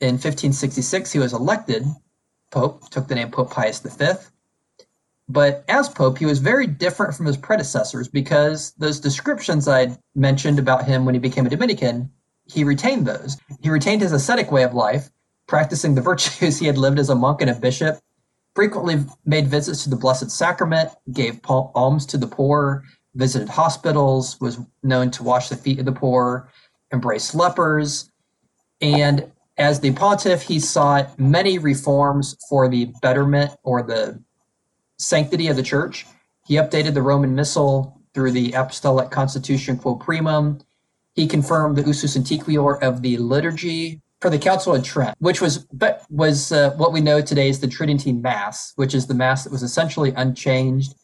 In 0.00 0.14
1566, 0.14 1.12
he 1.12 1.18
was 1.18 1.32
elected 1.32 1.84
Pope, 2.50 2.88
took 2.90 3.06
the 3.06 3.14
name 3.14 3.30
Pope 3.30 3.50
Pius 3.50 3.80
V. 3.80 4.12
But 5.28 5.64
as 5.68 5.88
Pope, 5.88 6.18
he 6.18 6.26
was 6.26 6.40
very 6.40 6.66
different 6.66 7.14
from 7.14 7.26
his 7.26 7.36
predecessors 7.36 8.08
because 8.08 8.72
those 8.72 8.98
descriptions 8.98 9.68
I 9.68 9.96
mentioned 10.14 10.58
about 10.58 10.86
him 10.86 11.04
when 11.04 11.14
he 11.14 11.20
became 11.20 11.46
a 11.46 11.50
Dominican, 11.50 12.10
he 12.46 12.64
retained 12.64 13.06
those. 13.06 13.36
He 13.62 13.70
retained 13.70 14.02
his 14.02 14.12
ascetic 14.12 14.50
way 14.50 14.64
of 14.64 14.74
life, 14.74 15.10
practicing 15.46 15.94
the 15.94 16.00
virtues 16.10 16.58
he 16.58 16.66
had 16.66 16.78
lived 16.78 16.98
as 16.98 17.10
a 17.10 17.14
monk 17.14 17.40
and 17.40 17.50
a 17.50 17.54
bishop, 17.54 18.00
frequently 18.56 19.04
made 19.24 19.46
visits 19.46 19.84
to 19.84 19.90
the 19.90 19.96
Blessed 19.96 20.30
Sacrament, 20.30 20.90
gave 21.12 21.40
alms 21.48 22.06
to 22.06 22.18
the 22.18 22.26
poor, 22.26 22.82
visited 23.14 23.48
hospitals, 23.48 24.40
was 24.40 24.58
known 24.82 25.10
to 25.12 25.22
wash 25.22 25.48
the 25.48 25.56
feet 25.56 25.78
of 25.78 25.84
the 25.84 25.92
poor, 25.92 26.50
embrace 26.92 27.34
lepers, 27.34 28.10
and 28.80 29.30
as 29.60 29.80
the 29.80 29.92
pontiff, 29.92 30.42
he 30.42 30.58
sought 30.58 31.18
many 31.18 31.58
reforms 31.58 32.34
for 32.48 32.68
the 32.68 32.86
betterment 33.02 33.52
or 33.62 33.82
the 33.82 34.22
sanctity 34.98 35.48
of 35.48 35.56
the 35.56 35.62
church. 35.62 36.06
He 36.46 36.54
updated 36.54 36.94
the 36.94 37.02
Roman 37.02 37.34
Missal 37.34 38.00
through 38.14 38.32
the 38.32 38.52
Apostolic 38.52 39.10
Constitution 39.10 39.76
Quo 39.76 39.96
Primum. 39.96 40.60
He 41.14 41.26
confirmed 41.26 41.76
the 41.76 41.82
usus 41.82 42.16
antiquior 42.16 42.80
of 42.82 43.02
the 43.02 43.18
liturgy 43.18 44.00
for 44.22 44.30
the 44.30 44.38
Council 44.38 44.74
of 44.74 44.82
Trent, 44.82 45.14
which 45.18 45.40
was 45.40 45.58
but 45.72 46.04
was 46.10 46.52
uh, 46.52 46.70
what 46.76 46.92
we 46.92 47.00
know 47.00 47.20
today 47.20 47.48
as 47.48 47.60
the 47.60 47.68
Tridentine 47.68 48.22
Mass, 48.22 48.72
which 48.76 48.94
is 48.94 49.06
the 49.06 49.14
mass 49.14 49.44
that 49.44 49.52
was 49.52 49.62
essentially 49.62 50.12
unchanged 50.16 50.94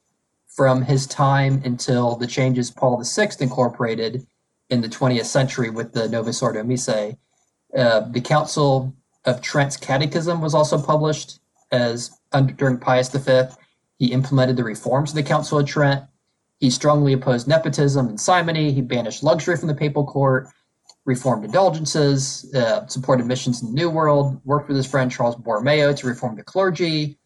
from 0.57 0.83
his 0.83 1.07
time 1.07 1.61
until 1.65 2.17
the 2.17 2.27
changes 2.27 2.71
Paul 2.71 3.03
VI 3.05 3.29
incorporated 3.41 4.27
in 4.71 4.81
the 4.81 4.89
20th 4.89 5.27
century 5.27 5.69
with 5.69 5.93
the 5.93 6.09
Novus 6.09 6.43
Ordo 6.43 6.63
Missae. 6.63 7.19
Uh, 7.77 8.01
the 8.01 8.23
Council 8.23 8.95
of 9.27 9.43
Trent's 9.43 9.77
Catechism 9.77 10.41
was 10.41 10.55
also 10.55 10.81
published 10.81 11.41
as 11.71 12.19
under, 12.33 12.55
during 12.55 12.79
Pius 12.79 13.11
V. 13.11 13.43
He 13.99 14.13
implemented 14.13 14.57
the 14.57 14.65
reforms 14.65 15.11
of 15.11 15.17
the 15.17 15.23
Council 15.23 15.59
of 15.59 15.67
Trent. 15.67 16.05
He 16.59 16.71
strongly 16.71 17.13
opposed 17.13 17.47
nepotism 17.47 18.09
and 18.09 18.19
simony. 18.19 18.73
He 18.73 18.81
banished 18.81 19.23
luxury 19.23 19.57
from 19.57 19.69
the 19.69 19.75
papal 19.75 20.07
court, 20.07 20.49
reformed 21.05 21.45
indulgences, 21.45 22.51
uh, 22.55 22.87
supported 22.87 23.27
missions 23.27 23.63
in 23.63 23.69
the 23.69 23.75
New 23.75 23.91
World, 23.91 24.41
worked 24.45 24.69
with 24.69 24.77
his 24.77 24.87
friend 24.87 25.11
Charles 25.11 25.37
Borromeo 25.37 25.93
to 25.93 26.07
reform 26.07 26.37
the 26.37 26.43
clergy, 26.43 27.19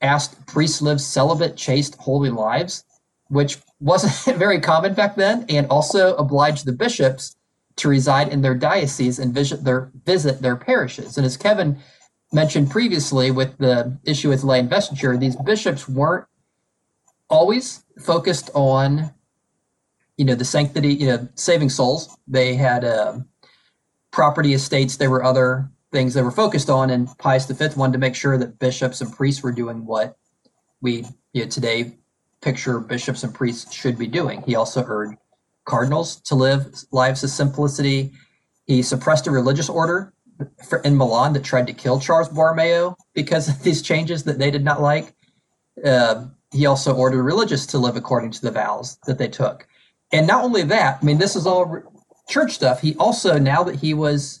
asked 0.00 0.46
priests 0.46 0.82
live 0.82 1.00
celibate, 1.00 1.56
chaste, 1.56 1.96
holy 1.96 2.30
lives, 2.30 2.84
which 3.28 3.58
wasn't 3.80 4.38
very 4.38 4.60
common 4.60 4.94
back 4.94 5.16
then, 5.16 5.44
and 5.48 5.66
also 5.68 6.14
obliged 6.16 6.66
the 6.66 6.72
bishops 6.72 7.36
to 7.76 7.88
reside 7.88 8.28
in 8.28 8.42
their 8.42 8.54
diocese 8.54 9.18
and 9.18 9.32
visit 9.34 9.64
their 9.64 9.90
visit 10.04 10.42
their 10.42 10.56
parishes. 10.56 11.16
And 11.16 11.24
as 11.24 11.36
Kevin 11.36 11.78
mentioned 12.32 12.70
previously 12.70 13.30
with 13.30 13.56
the 13.58 13.98
issue 14.04 14.28
with 14.28 14.44
lay 14.44 14.58
investiture, 14.58 15.16
these 15.16 15.36
bishops 15.36 15.88
weren't 15.88 16.26
always 17.28 17.84
focused 17.98 18.50
on, 18.54 19.12
you 20.16 20.24
know, 20.24 20.34
the 20.34 20.44
sanctity, 20.44 20.94
you 20.94 21.06
know, 21.06 21.28
saving 21.34 21.70
souls. 21.70 22.16
They 22.26 22.54
had 22.54 22.84
uh, 22.84 23.20
property 24.10 24.52
estates. 24.52 24.96
There 24.96 25.10
were 25.10 25.24
other 25.24 25.70
things 25.92 26.14
they 26.14 26.22
were 26.22 26.30
focused 26.30 26.70
on, 26.70 26.90
and 26.90 27.08
Pius 27.18 27.46
V 27.46 27.68
wanted 27.76 27.94
to 27.94 27.98
make 27.98 28.14
sure 28.14 28.38
that 28.38 28.58
bishops 28.58 29.00
and 29.00 29.12
priests 29.12 29.42
were 29.42 29.52
doing 29.52 29.84
what 29.84 30.16
we 30.80 31.04
you 31.32 31.44
know, 31.44 31.48
today 31.48 31.96
picture 32.42 32.80
bishops 32.80 33.22
and 33.22 33.34
priests 33.34 33.72
should 33.72 33.98
be 33.98 34.06
doing. 34.06 34.42
He 34.42 34.54
also 34.54 34.84
urged 34.86 35.18
cardinals 35.64 36.20
to 36.22 36.34
live 36.34 36.74
lives 36.90 37.22
of 37.22 37.30
simplicity. 37.30 38.12
He 38.66 38.82
suppressed 38.82 39.26
a 39.26 39.30
religious 39.30 39.68
order 39.68 40.12
in 40.84 40.96
Milan 40.96 41.32
that 41.34 41.44
tried 41.44 41.66
to 41.66 41.72
kill 41.72 42.00
Charles 42.00 42.28
Borromeo 42.28 42.96
because 43.14 43.48
of 43.48 43.62
these 43.62 43.82
changes 43.82 44.24
that 44.24 44.38
they 44.38 44.50
did 44.50 44.64
not 44.64 44.80
like. 44.80 45.14
Uh, 45.84 46.26
he 46.52 46.66
also 46.66 46.94
ordered 46.94 47.22
religious 47.22 47.66
to 47.66 47.78
live 47.78 47.96
according 47.96 48.30
to 48.32 48.42
the 48.42 48.50
vows 48.50 48.98
that 49.06 49.18
they 49.18 49.28
took. 49.28 49.66
And 50.12 50.26
not 50.26 50.42
only 50.42 50.62
that, 50.64 50.98
I 51.00 51.04
mean, 51.04 51.18
this 51.18 51.36
is 51.36 51.46
all 51.46 51.82
church 52.28 52.52
stuff. 52.52 52.80
He 52.80 52.96
also, 52.96 53.38
now 53.38 53.62
that 53.62 53.76
he 53.76 53.94
was 53.94 54.39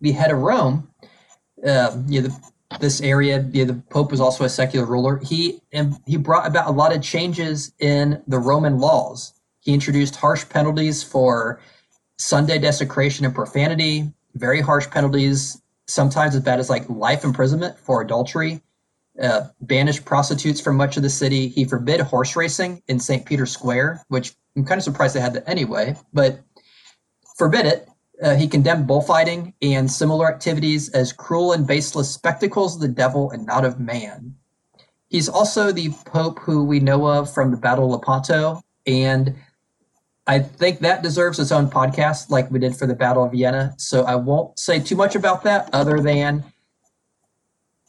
the 0.00 0.12
head 0.12 0.30
of 0.30 0.38
Rome, 0.38 0.88
uh, 1.66 1.96
you 2.06 2.22
know, 2.22 2.28
the, 2.28 2.78
this 2.80 3.00
area, 3.00 3.48
you 3.52 3.64
know, 3.64 3.72
the 3.72 3.82
Pope 3.90 4.10
was 4.10 4.20
also 4.20 4.44
a 4.44 4.48
secular 4.48 4.86
ruler. 4.86 5.18
He 5.18 5.60
and 5.72 5.98
he 6.06 6.16
brought 6.16 6.46
about 6.46 6.68
a 6.68 6.72
lot 6.72 6.94
of 6.94 7.02
changes 7.02 7.72
in 7.78 8.22
the 8.26 8.38
Roman 8.38 8.78
laws. 8.78 9.32
He 9.60 9.72
introduced 9.74 10.16
harsh 10.16 10.48
penalties 10.48 11.02
for 11.02 11.60
Sunday 12.18 12.58
desecration 12.58 13.24
and 13.24 13.34
profanity, 13.34 14.12
very 14.34 14.60
harsh 14.60 14.88
penalties, 14.90 15.60
sometimes 15.86 16.34
as 16.34 16.42
bad 16.42 16.60
as 16.60 16.68
like 16.68 16.88
life 16.88 17.24
imprisonment 17.24 17.78
for 17.78 18.02
adultery 18.02 18.60
uh, 19.20 19.48
banished 19.62 20.04
prostitutes 20.04 20.60
from 20.60 20.76
much 20.76 20.96
of 20.96 21.02
the 21.02 21.10
city. 21.10 21.48
He 21.48 21.64
forbid 21.64 22.00
horse 22.00 22.36
racing 22.36 22.82
in 22.88 23.00
St. 23.00 23.24
Peter's 23.24 23.50
Square, 23.50 24.04
which 24.08 24.34
I'm 24.56 24.64
kind 24.64 24.78
of 24.78 24.84
surprised 24.84 25.14
they 25.14 25.20
had 25.20 25.34
that 25.34 25.48
anyway, 25.48 25.96
but 26.12 26.40
forbid 27.36 27.66
it. 27.66 27.87
Uh, 28.22 28.34
he 28.34 28.48
condemned 28.48 28.86
bullfighting 28.86 29.54
and 29.62 29.90
similar 29.90 30.28
activities 30.28 30.88
as 30.90 31.12
cruel 31.12 31.52
and 31.52 31.66
baseless 31.66 32.10
spectacles 32.10 32.74
of 32.74 32.80
the 32.80 32.88
devil 32.88 33.30
and 33.30 33.46
not 33.46 33.64
of 33.64 33.78
man. 33.78 34.34
He's 35.08 35.28
also 35.28 35.72
the 35.72 35.90
pope 36.04 36.38
who 36.40 36.64
we 36.64 36.80
know 36.80 37.06
of 37.06 37.32
from 37.32 37.50
the 37.50 37.56
Battle 37.56 37.94
of 37.94 38.00
Lepanto, 38.00 38.60
and 38.86 39.36
I 40.26 40.40
think 40.40 40.80
that 40.80 41.02
deserves 41.02 41.38
its 41.38 41.52
own 41.52 41.70
podcast, 41.70 42.28
like 42.28 42.50
we 42.50 42.58
did 42.58 42.76
for 42.76 42.86
the 42.86 42.94
Battle 42.94 43.24
of 43.24 43.32
Vienna. 43.32 43.74
So 43.78 44.04
I 44.04 44.16
won't 44.16 44.58
say 44.58 44.78
too 44.80 44.96
much 44.96 45.14
about 45.14 45.44
that, 45.44 45.70
other 45.72 46.00
than 46.00 46.44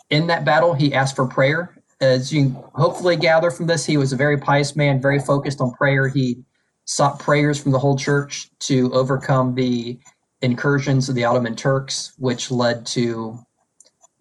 in 0.10 0.28
that 0.28 0.46
battle, 0.46 0.74
he 0.74 0.94
asked 0.94 1.16
for 1.16 1.28
prayer. 1.28 1.76
As 2.00 2.32
you 2.32 2.52
hopefully 2.76 3.18
gather 3.18 3.52
from 3.52 3.68
this, 3.68 3.86
he 3.86 3.98
was 3.98 4.14
a 4.14 4.16
very 4.16 4.38
pious 4.38 4.76
man, 4.76 5.02
very 5.02 5.20
focused 5.20 5.60
on 5.60 5.72
prayer. 5.72 6.08
He 6.08 6.44
sought 6.86 7.20
prayers 7.20 7.62
from 7.62 7.74
the 7.74 7.80
whole 7.80 7.98
church 7.98 8.50
to 8.60 8.92
overcome 8.94 9.56
the 9.56 10.00
incursions 10.42 11.10
of 11.10 11.16
the 11.16 11.26
Ottoman 11.26 11.56
Turks, 11.56 12.14
which 12.18 12.52
led 12.52 12.86
to 12.88 13.40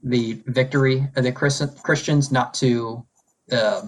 the 0.03 0.41
victory 0.47 1.07
of 1.17 1.25
the 1.25 1.33
Christians, 1.83 2.33
not 2.33 2.55
to, 2.55 3.05
uh, 3.53 3.83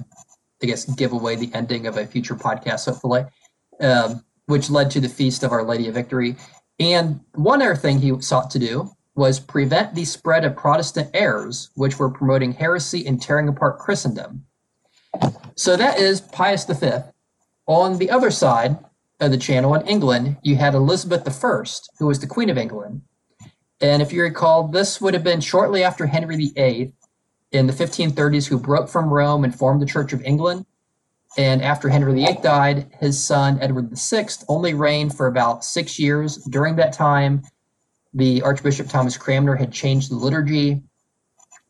I 0.63 0.67
guess, 0.67 0.85
give 0.85 1.13
away 1.13 1.37
the 1.37 1.51
ending 1.55 1.87
of 1.87 1.97
a 1.97 2.07
future 2.07 2.35
podcast, 2.35 2.87
hopefully, 2.87 3.25
um, 3.81 4.25
which 4.47 4.71
led 4.71 4.91
to 4.93 5.01
the 5.01 5.09
Feast 5.09 5.43
of 5.43 5.53
Our 5.53 5.63
Lady 5.63 5.89
of 5.89 5.95
Victory. 5.95 6.37
And 6.79 7.21
one 7.35 7.63
other 7.63 7.77
thing 7.77 8.01
he 8.01 8.21
sought 8.21 8.51
to 8.53 8.59
do 8.59 8.91
was 9.15 9.39
prevent 9.39 9.95
the 9.95 10.05
spread 10.05 10.45
of 10.45 10.57
Protestant 10.57 11.11
errors, 11.15 11.71
which 11.75 11.99
were 11.99 12.11
promoting 12.11 12.53
heresy 12.53 13.07
and 13.07 13.21
tearing 13.21 13.49
apart 13.49 13.79
Christendom. 13.79 14.47
So 15.57 15.77
that 15.77 15.99
is 15.99 16.21
Pius 16.21 16.65
V. 16.65 16.91
On 17.67 17.99
the 17.99 18.11
other 18.11 18.31
side 18.31 18.79
of 19.21 19.31
the 19.31 19.39
channel 19.39 19.75
in 19.75 19.87
England, 19.87 20.39
you 20.43 20.57
had 20.57 20.75
Elizabeth 20.75 21.27
I, 21.27 21.65
who 21.99 22.07
was 22.07 22.21
the 22.21 22.27
Queen 22.27 22.51
of 22.51 22.59
England. 22.59 23.03
And 23.81 24.03
if 24.03 24.13
you 24.13 24.23
recall, 24.23 24.69
this 24.69 25.01
would 25.01 25.15
have 25.15 25.25
been 25.25 25.41
shortly 25.41 25.83
after 25.83 26.07
Henry 26.07 26.37
VIII 26.37 26.93
in 27.53 27.67
the 27.67 27.73
1530s, 27.73 28.47
who 28.47 28.59
broke 28.59 28.89
from 28.89 29.13
Rome 29.13 29.45
and 29.45 29.55
formed 29.55 29.81
the 29.81 29.87
Church 29.87 30.13
of 30.13 30.23
England. 30.23 30.67
And 31.37 31.63
after 31.63 31.89
Henry 31.89 32.15
VIII 32.15 32.39
died, 32.43 32.91
his 32.99 33.23
son 33.23 33.59
Edward 33.61 33.91
VI 33.97 34.27
only 34.49 34.75
reigned 34.75 35.17
for 35.17 35.27
about 35.27 35.65
six 35.65 35.99
years. 35.99 36.37
During 36.37 36.77
that 36.77 36.93
time, 36.93 37.43
the 38.13 38.43
Archbishop 38.43 38.89
Thomas 38.89 39.17
Cranmer 39.17 39.55
had 39.55 39.73
changed 39.73 40.11
the 40.11 40.17
liturgy. 40.17 40.83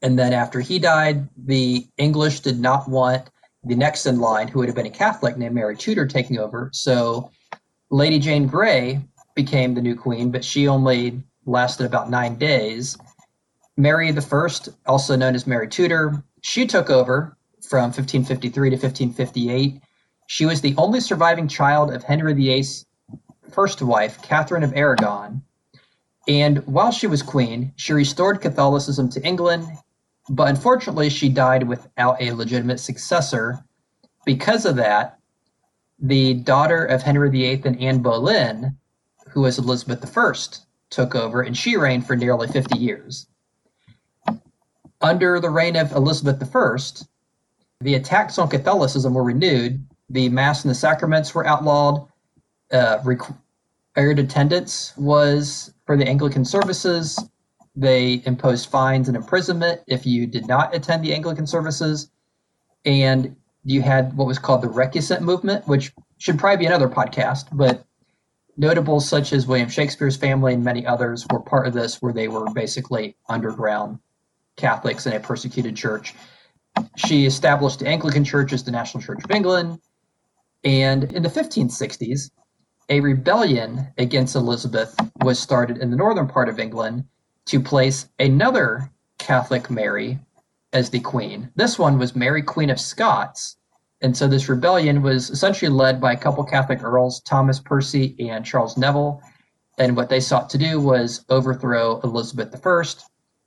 And 0.03 0.19
then 0.19 0.33
after 0.33 0.61
he 0.61 0.79
died, 0.79 1.29
the 1.37 1.87
English 1.99 2.41
did 2.41 2.59
not 2.59 2.89
want 2.89 3.29
the 3.65 3.77
next 3.77 4.07
in 4.07 4.19
line, 4.19 4.49
who 4.49 4.61
would 4.61 4.69
have 4.69 4.77
been 4.77 4.87
a 4.87 4.91
Catholic 4.91 5.37
named 5.37 5.55
Mary 5.55 5.77
Tudor, 5.77 6.07
taking 6.07 6.39
over. 6.39 6.71
So 6.73 7.31
Lady 7.91 8.19
Jane 8.19 8.47
Grey 8.47 9.01
became 9.35 9.75
the 9.75 9.83
new 9.83 9.97
queen, 9.97 10.31
but 10.31 10.45
she 10.45 10.69
only 10.69 11.23
lasted 11.47 11.87
about 11.87 12.11
nine 12.11 12.37
days. 12.37 12.97
Mary 13.77 14.09
I, 14.11 14.49
also 14.87 15.17
known 15.17 15.35
as 15.35 15.47
Mary 15.47 15.69
Tudor, 15.69 16.23
she 16.43 16.67
took 16.67 16.91
over 16.91 17.37
from 17.69 17.85
1553 17.85 18.71
to 18.71 18.77
1558. 18.77 19.83
She 20.27 20.47
was 20.47 20.61
the 20.61 20.75
only 20.77 21.01
surviving 21.01 21.49
child 21.49 21.93
of 21.93 22.05
Henry 22.05 22.35
VIII's 22.35 22.87
first 23.51 23.83
wife, 23.83 24.23
Catherine 24.23 24.63
of 24.63 24.73
Aragon, 24.75 25.43
and 26.29 26.65
while 26.67 26.93
she 26.93 27.07
was 27.07 27.23
queen, 27.23 27.73
she 27.77 27.93
restored 27.93 28.41
Catholicism 28.41 29.09
to 29.11 29.27
England, 29.27 29.67
but 30.29 30.49
unfortunately, 30.49 31.09
she 31.09 31.29
died 31.29 31.67
without 31.67 32.21
a 32.21 32.33
legitimate 32.33 32.79
successor. 32.79 33.65
Because 34.25 34.65
of 34.67 34.77
that, 34.77 35.19
the 36.01 36.35
daughter 36.35 36.85
of 36.85 37.03
Henry 37.03 37.31
VIII 37.31 37.63
and 37.65 37.81
Anne 37.81 38.03
Boleyn, 38.03 38.77
who 39.29 39.43
was 39.43 39.59
Elizabeth 39.59 40.17
I, 40.17 40.33
took 40.91 41.15
over, 41.15 41.43
and 41.43 41.57
she 41.57 41.77
reigned 41.77 42.07
for 42.07 42.17
nearly 42.17 42.49
50 42.49 42.79
years. 42.79 43.27
Under 45.01 45.41
the 45.41 45.51
reign 45.51 45.77
of 45.77 45.93
Elizabeth 45.93 46.43
I, 46.55 46.77
the 47.81 47.95
attacks 47.95 48.39
on 48.39 48.49
Catholicism 48.49 49.15
were 49.15 49.25
renewed. 49.25 49.85
The 50.11 50.29
Mass 50.29 50.65
and 50.65 50.71
the 50.71 50.75
sacraments 50.75 51.35
were 51.35 51.47
outlawed. 51.47 52.07
Uh, 52.73 52.99
required 53.05 54.19
attendance 54.19 54.93
was 54.97 55.73
for 55.87 55.97
the 55.97 56.07
Anglican 56.07 56.45
services, 56.45 57.19
they 57.77 58.23
imposed 58.27 58.69
fines 58.69 59.09
and 59.09 59.17
imprisonment 59.17 59.81
if 59.87 60.05
you 60.05 60.27
did 60.27 60.47
not 60.47 60.75
attend 60.75 61.05
the 61.05 61.15
Anglican 61.15 61.47
services. 61.47 62.11
And 62.85 63.37
you 63.65 63.83
had 63.83 64.17
what 64.17 64.27
was 64.27 64.39
called 64.39 64.63
the 64.63 64.69
recusant 64.69 65.21
movement, 65.21 65.67
which 65.67 65.93
should 66.19 66.39
probably 66.39 66.59
be 66.59 66.67
another 66.67 66.89
podcast, 66.89 67.47
but 67.53 67.85
notables 68.57 69.09
such 69.09 69.33
as 69.33 69.47
William 69.47 69.69
Shakespeare's 69.69 70.17
family 70.17 70.55
and 70.55 70.65
many 70.65 70.87
others 70.87 71.27
were 71.31 71.41
part 71.41 71.67
of 71.67 71.73
this, 71.73 72.01
where 72.03 72.13
they 72.13 72.29
were 72.29 72.47
basically 72.53 73.17
underground 73.29 73.99
Catholics 74.57 75.07
in 75.07 75.13
a 75.13 75.21
persecuted 75.21 75.77
church. 75.77 76.15
She 76.97 77.27
established 77.27 77.81
the 77.81 77.89
Anglican 77.89 78.25
Church 78.25 78.53
as 78.53 78.65
the 78.65 78.71
National 78.71 79.03
Church 79.03 79.25
of 79.25 79.31
England. 79.31 79.81
And 80.63 81.05
in 81.13 81.23
the 81.23 81.29
1560s, 81.29 82.31
a 82.91 83.01
rebellion 83.01 83.89
against 83.99 84.37
Elizabeth 84.37 84.95
was 85.23 85.39
started 85.39 85.79
in 85.79 85.91
the 85.91 85.97
northern 85.97 86.29
part 86.29 86.49
of 86.49 86.59
England 86.59 87.05
to 87.47 87.61
place 87.61 88.09
another 88.19 88.91
Catholic 89.19 89.71
Mary 89.71 90.19
as 90.73 90.91
the 90.91 91.01
queen. 91.01 91.51
This 91.57 91.79
one 91.79 91.99
was 91.99 92.17
Mary, 92.17 92.43
Queen 92.43 92.71
of 92.71 92.81
Scots. 92.81 93.57
And 94.03 94.17
so 94.17 94.27
this 94.27 94.49
rebellion 94.49 95.03
was 95.03 95.31
essentially 95.31 95.71
led 95.71 96.01
by 96.01 96.13
a 96.13 96.17
couple 96.17 96.43
Catholic 96.45 96.83
earls, 96.83 97.21
Thomas 97.21 97.61
Percy 97.61 98.17
and 98.19 98.45
Charles 98.45 98.77
Neville. 98.77 99.21
And 99.79 99.97
what 99.97 100.09
they 100.09 100.21
sought 100.21 100.49
to 100.51 100.59
do 100.59 100.81
was 100.81 101.25
overthrow 101.29 102.01
Elizabeth 102.01 102.55
I, 102.65 102.83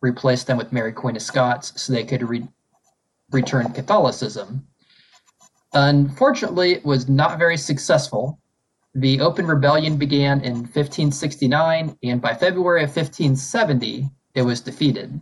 replace 0.02 0.44
them 0.44 0.58
with 0.58 0.74
Mary, 0.74 0.92
Queen 0.92 1.16
of 1.16 1.22
Scots, 1.22 1.82
so 1.82 1.94
they 1.94 2.04
could 2.04 2.28
re- 2.28 2.48
return 3.32 3.72
Catholicism. 3.72 4.68
Unfortunately, 5.74 6.74
it 6.74 6.86
was 6.86 7.10
not 7.10 7.40
very 7.40 7.58
successful. 7.58 8.40
The 8.94 9.22
open 9.22 9.48
rebellion 9.48 9.98
began 9.98 10.42
in 10.42 10.58
1569, 10.58 11.98
and 12.04 12.22
by 12.22 12.36
February 12.36 12.84
of 12.84 12.90
1570, 12.90 14.10
it 14.36 14.44
was 14.44 14.62
defeated. 14.62 15.20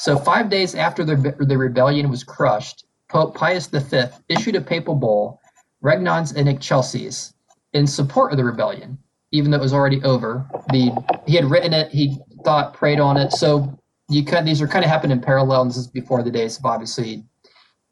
So, 0.00 0.16
five 0.16 0.48
days 0.48 0.74
after 0.74 1.04
the, 1.04 1.36
the 1.40 1.58
rebellion 1.58 2.08
was 2.08 2.24
crushed, 2.24 2.86
Pope 3.10 3.34
Pius 3.34 3.66
V 3.66 4.04
issued 4.30 4.56
a 4.56 4.60
papal 4.62 4.94
bull, 4.94 5.42
Regnans 5.84 6.34
in 6.34 6.48
Excelsis, 6.48 7.34
in 7.74 7.86
support 7.86 8.32
of 8.32 8.38
the 8.38 8.44
rebellion, 8.44 8.96
even 9.30 9.50
though 9.50 9.58
it 9.58 9.62
was 9.62 9.74
already 9.74 10.02
over. 10.02 10.48
The 10.70 10.90
he 11.26 11.36
had 11.36 11.44
written 11.44 11.74
it, 11.74 11.90
he 11.90 12.16
thought, 12.46 12.72
prayed 12.72 12.98
on 12.98 13.18
it. 13.18 13.32
So 13.32 13.78
you 14.08 14.24
these 14.24 14.62
are 14.62 14.66
kind 14.66 14.86
of 14.86 14.90
happening 14.90 15.18
in 15.18 15.22
parallel, 15.22 15.60
and 15.60 15.70
this 15.70 15.76
is 15.76 15.86
before 15.86 16.22
the 16.22 16.30
days 16.30 16.56
of 16.56 16.64
obviously 16.64 17.22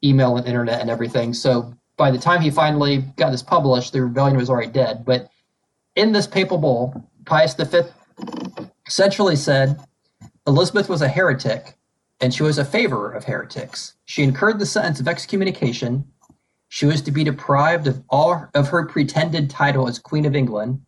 email 0.03 0.35
and 0.35 0.47
internet 0.47 0.81
and 0.81 0.89
everything. 0.89 1.31
So 1.31 1.75
by 1.95 2.09
the 2.09 2.17
time 2.17 2.41
he 2.41 2.49
finally 2.49 3.05
got 3.17 3.29
this 3.29 3.43
published, 3.43 3.93
the 3.93 4.01
rebellion 4.01 4.35
was 4.35 4.49
already 4.49 4.71
dead. 4.71 5.05
But 5.05 5.29
in 5.95 6.11
this 6.11 6.25
papal 6.25 6.57
bull, 6.57 7.07
Pius 7.25 7.53
V 7.53 7.81
essentially 8.87 9.35
said 9.35 9.79
Elizabeth 10.47 10.89
was 10.89 11.03
a 11.03 11.07
heretic 11.07 11.75
and 12.21 12.33
she 12.33 12.43
was 12.43 12.57
a 12.57 12.65
favorer 12.65 13.15
of 13.15 13.23
heretics. 13.23 13.93
She 14.05 14.23
incurred 14.23 14.59
the 14.59 14.65
sentence 14.65 14.99
of 14.99 15.07
excommunication. 15.07 16.05
She 16.67 16.85
was 16.85 17.01
to 17.03 17.11
be 17.11 17.23
deprived 17.23 17.87
of 17.87 18.03
all 18.09 18.47
of 18.53 18.69
her 18.69 18.85
pretended 18.85 19.49
title 19.49 19.87
as 19.87 19.99
Queen 19.99 20.25
of 20.25 20.35
England. 20.35 20.81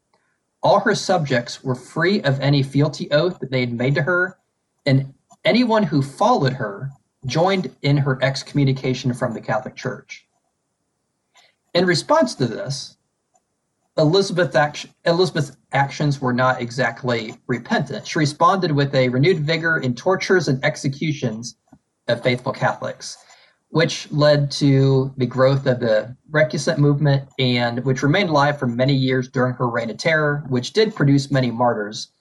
All 0.62 0.80
her 0.82 0.94
subjects 0.94 1.64
were 1.64 1.76
free 1.76 2.22
of 2.22 2.40
any 2.40 2.62
fealty 2.62 3.10
oath 3.12 3.40
that 3.40 3.50
they 3.50 3.62
had 3.62 3.74
made 3.74 3.96
to 3.96 4.04
her, 4.04 4.38
and 4.86 5.14
anyone 5.44 5.84
who 5.84 6.02
followed 6.02 6.54
her 6.54 6.92
joined 7.26 7.76
in 7.82 7.98
her 7.98 8.22
excommunication 8.22 9.14
from 9.14 9.34
the 9.34 9.42
Catholic 9.42 9.76
Church. 9.76 10.28
In 11.74 11.86
response 11.86 12.36
to 12.36 12.48
this, 12.48 12.98
Elizabeth 13.98 14.56
Elizabeth's 15.06 15.58
actions 15.74 16.22
were 16.22 16.34
not 16.34 16.62
exactly 16.62 17.36
repentant. 17.48 18.08
She 18.08 18.20
responded 18.20 18.72
with 18.72 18.96
a 18.96 19.10
renewed 19.10 19.40
vigor 19.40 19.78
in 19.78 19.96
tortures 19.96 20.48
and 20.48 20.64
executions 20.64 21.58
of 22.08 22.24
faithful 22.24 22.54
Catholics, 22.54 23.18
which 23.70 24.10
led 24.12 24.50
to 24.52 25.14
the 25.18 25.26
growth 25.26 25.66
of 25.66 25.82
the 25.82 26.16
recusant 26.32 26.78
movement 26.78 27.30
and 27.38 27.84
which 27.84 28.02
remained 28.02 28.30
alive 28.30 28.58
for 28.58 28.68
many 28.68 28.94
years 28.94 29.28
during 29.28 29.54
her 29.56 29.70
reign 29.70 29.90
of 29.90 29.98
terror, 29.98 30.46
which 30.48 30.72
did 30.74 30.96
produce 30.96 31.30
many 31.30 31.52
martyrs. 31.52 32.12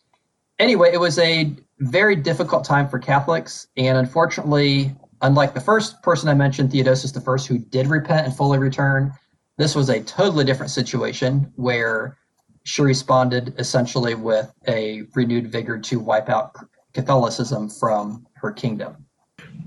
Anyway, 0.59 0.91
it 0.93 1.01
was 1.01 1.19
a 1.19 1.55
very 1.79 2.17
difficult 2.17 2.65
time 2.65 2.89
for 2.89 2.99
Catholics, 2.99 3.69
and 3.77 3.97
unfortunately, 3.97 4.95
unlike 5.23 5.55
the 5.55 5.61
first 5.61 6.03
person 6.03 6.29
I 6.29 6.35
mentioned, 6.35 6.73
Theodosius 6.73 7.17
I, 7.17 7.21
who 7.47 7.59
did 7.59 7.87
repent 7.87 8.27
and 8.27 8.37
fully 8.37 8.59
return, 8.59 9.13
this 9.61 9.75
was 9.75 9.91
a 9.91 10.01
totally 10.01 10.43
different 10.43 10.71
situation 10.71 11.53
where 11.57 12.17
she 12.65 12.81
responded 12.81 13.55
essentially 13.59 14.15
with 14.15 14.51
a 14.67 15.03
renewed 15.15 15.53
vigor 15.53 15.79
to 15.79 15.99
wipe 15.99 16.31
out 16.31 16.57
Catholicism 16.95 17.69
from 17.69 18.27
her 18.35 18.53
kingdom. 18.53 19.05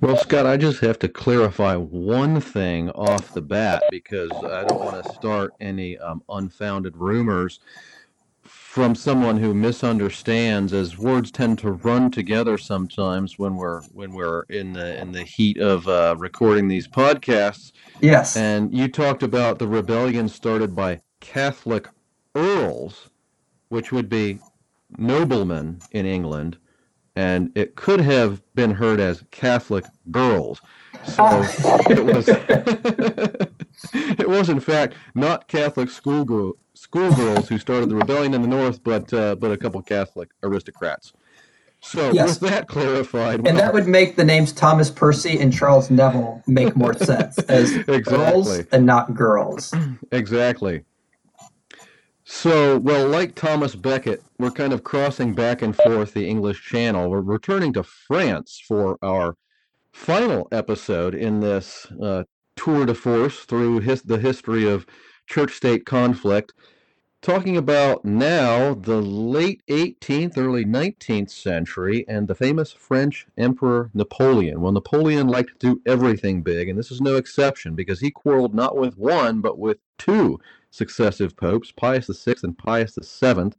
Well, 0.02 0.18
Scott, 0.18 0.48
I 0.48 0.58
just 0.58 0.80
have 0.80 0.98
to 1.00 1.08
clarify 1.08 1.76
one 1.76 2.42
thing 2.42 2.90
off 2.90 3.36
the 3.36 3.42
bat 3.42 3.84
because 3.92 4.32
I 4.32 4.64
don't 4.66 4.80
want 4.80 5.04
to 5.04 5.14
start 5.14 5.54
any 5.62 6.00
um, 6.00 6.24
unfounded 6.28 6.98
rumors 6.98 7.60
from 8.74 8.96
someone 8.96 9.38
who 9.38 9.54
misunderstands 9.54 10.74
as 10.74 10.98
words 10.98 11.30
tend 11.30 11.60
to 11.60 11.74
run 11.74 12.10
together 12.10 12.58
sometimes 12.58 13.38
when 13.38 13.56
we're 13.56 13.84
when 13.92 14.12
we're 14.14 14.42
in 14.50 14.74
the 14.74 15.00
in 15.00 15.12
the 15.12 15.22
heat 15.22 15.60
of 15.60 15.88
uh, 15.88 16.16
recording 16.18 16.68
these 16.68 16.88
podcasts. 16.88 17.72
Yes. 18.02 18.36
And 18.36 18.76
you 18.76 18.88
talked 18.88 19.22
about 19.22 19.60
the 19.60 19.68
rebellion 19.68 20.28
started 20.28 20.76
by 20.76 21.02
catholic 21.20 21.88
earls 22.34 23.12
which 23.70 23.92
would 23.92 24.10
be 24.10 24.40
noblemen 24.98 25.80
in 25.92 26.08
england 26.08 26.58
and 27.16 27.52
it 27.54 27.76
could 27.76 28.02
have 28.02 28.42
been 28.56 28.72
heard 28.72 29.00
as 29.00 29.24
catholic 29.30 29.86
girls. 30.10 30.62
So 31.06 31.44
it 31.90 32.04
was 32.04 32.28
it 33.94 34.30
was 34.30 34.50
in 34.50 34.60
fact 34.60 34.96
not 35.16 35.48
catholic 35.48 35.90
schoolgirl 35.90 36.58
schoolgirls 36.74 37.48
who 37.50 37.58
started 37.58 37.90
the 37.90 37.96
rebellion 37.96 38.34
in 38.34 38.42
the 38.42 38.48
north, 38.48 38.84
but 38.84 39.14
uh, 39.14 39.36
but 39.36 39.52
a 39.52 39.58
couple 39.58 39.82
Catholic 39.82 40.30
aristocrats. 40.44 41.14
So 41.82 42.12
yes. 42.12 42.40
with 42.40 42.50
that 42.50 42.68
clarified, 42.68 43.46
and 43.46 43.58
that 43.58 43.74
would 43.74 43.88
make 43.88 44.16
the 44.16 44.24
names 44.24 44.54
Thomas 44.54 44.90
Percy 44.90 45.40
and 45.40 45.52
Charles 45.52 45.92
Neville 45.92 46.42
make 46.48 46.76
more 46.76 46.94
sense 46.94 47.38
as 47.50 47.76
exactly. 47.76 48.02
girls 48.02 48.60
and 48.72 48.86
not 48.86 49.14
girls. 49.14 49.74
Exactly. 50.12 50.84
So, 52.26 52.78
well, 52.80 53.08
like 53.08 53.36
Thomas 53.36 53.76
Becket, 53.76 54.24
we're 54.40 54.52
kind 54.52 54.72
of 54.72 54.84
crossing 54.84 55.36
back 55.36 55.62
and 55.62 55.76
forth 55.76 56.14
the 56.14 56.28
English 56.28 56.64
Channel. 56.64 57.10
We're 57.10 57.22
returning 57.22 57.74
to 57.74 57.84
France 57.84 58.62
for 58.66 58.98
our 59.02 59.36
final 59.92 60.48
episode 60.52 61.16
in 61.16 61.42
this 61.42 61.86
uh, 62.02 62.24
tour 62.56 62.86
de 62.86 62.94
force 62.94 63.40
through 63.40 63.80
his, 63.80 64.02
the 64.04 64.20
history 64.20 64.68
of 64.68 64.86
church 65.28 65.54
state 65.54 65.86
conflict 65.86 66.54
talking 67.24 67.56
about 67.56 68.04
now 68.04 68.74
the 68.74 69.02
late 69.02 69.62
18th, 69.70 70.38
early 70.38 70.66
19th 70.66 71.30
century 71.30 72.04
and 72.10 72.28
the 72.28 72.36
famous 72.36 72.74
French 72.74 73.26
Emperor 73.38 73.90
Napoleon. 73.94 74.60
Well, 74.60 74.74
Napoleon 74.74 75.28
liked 75.28 75.58
to 75.58 75.76
do 75.76 75.82
everything 75.86 76.44
big, 76.44 76.68
and 76.68 76.78
this 76.78 76.92
is 76.92 77.00
no 77.00 77.16
exception 77.16 77.76
because 77.76 78.02
he 78.02 78.12
quarreled 78.12 78.54
not 78.54 78.76
with 78.76 78.98
one, 78.98 79.40
but 79.40 79.58
with 79.58 79.78
two 79.98 80.38
successive 80.70 81.38
popes, 81.38 81.72
Pius 81.72 82.08
VI 82.08 82.36
and 82.44 82.58
Pius 82.58 82.96
VII. 82.96 83.54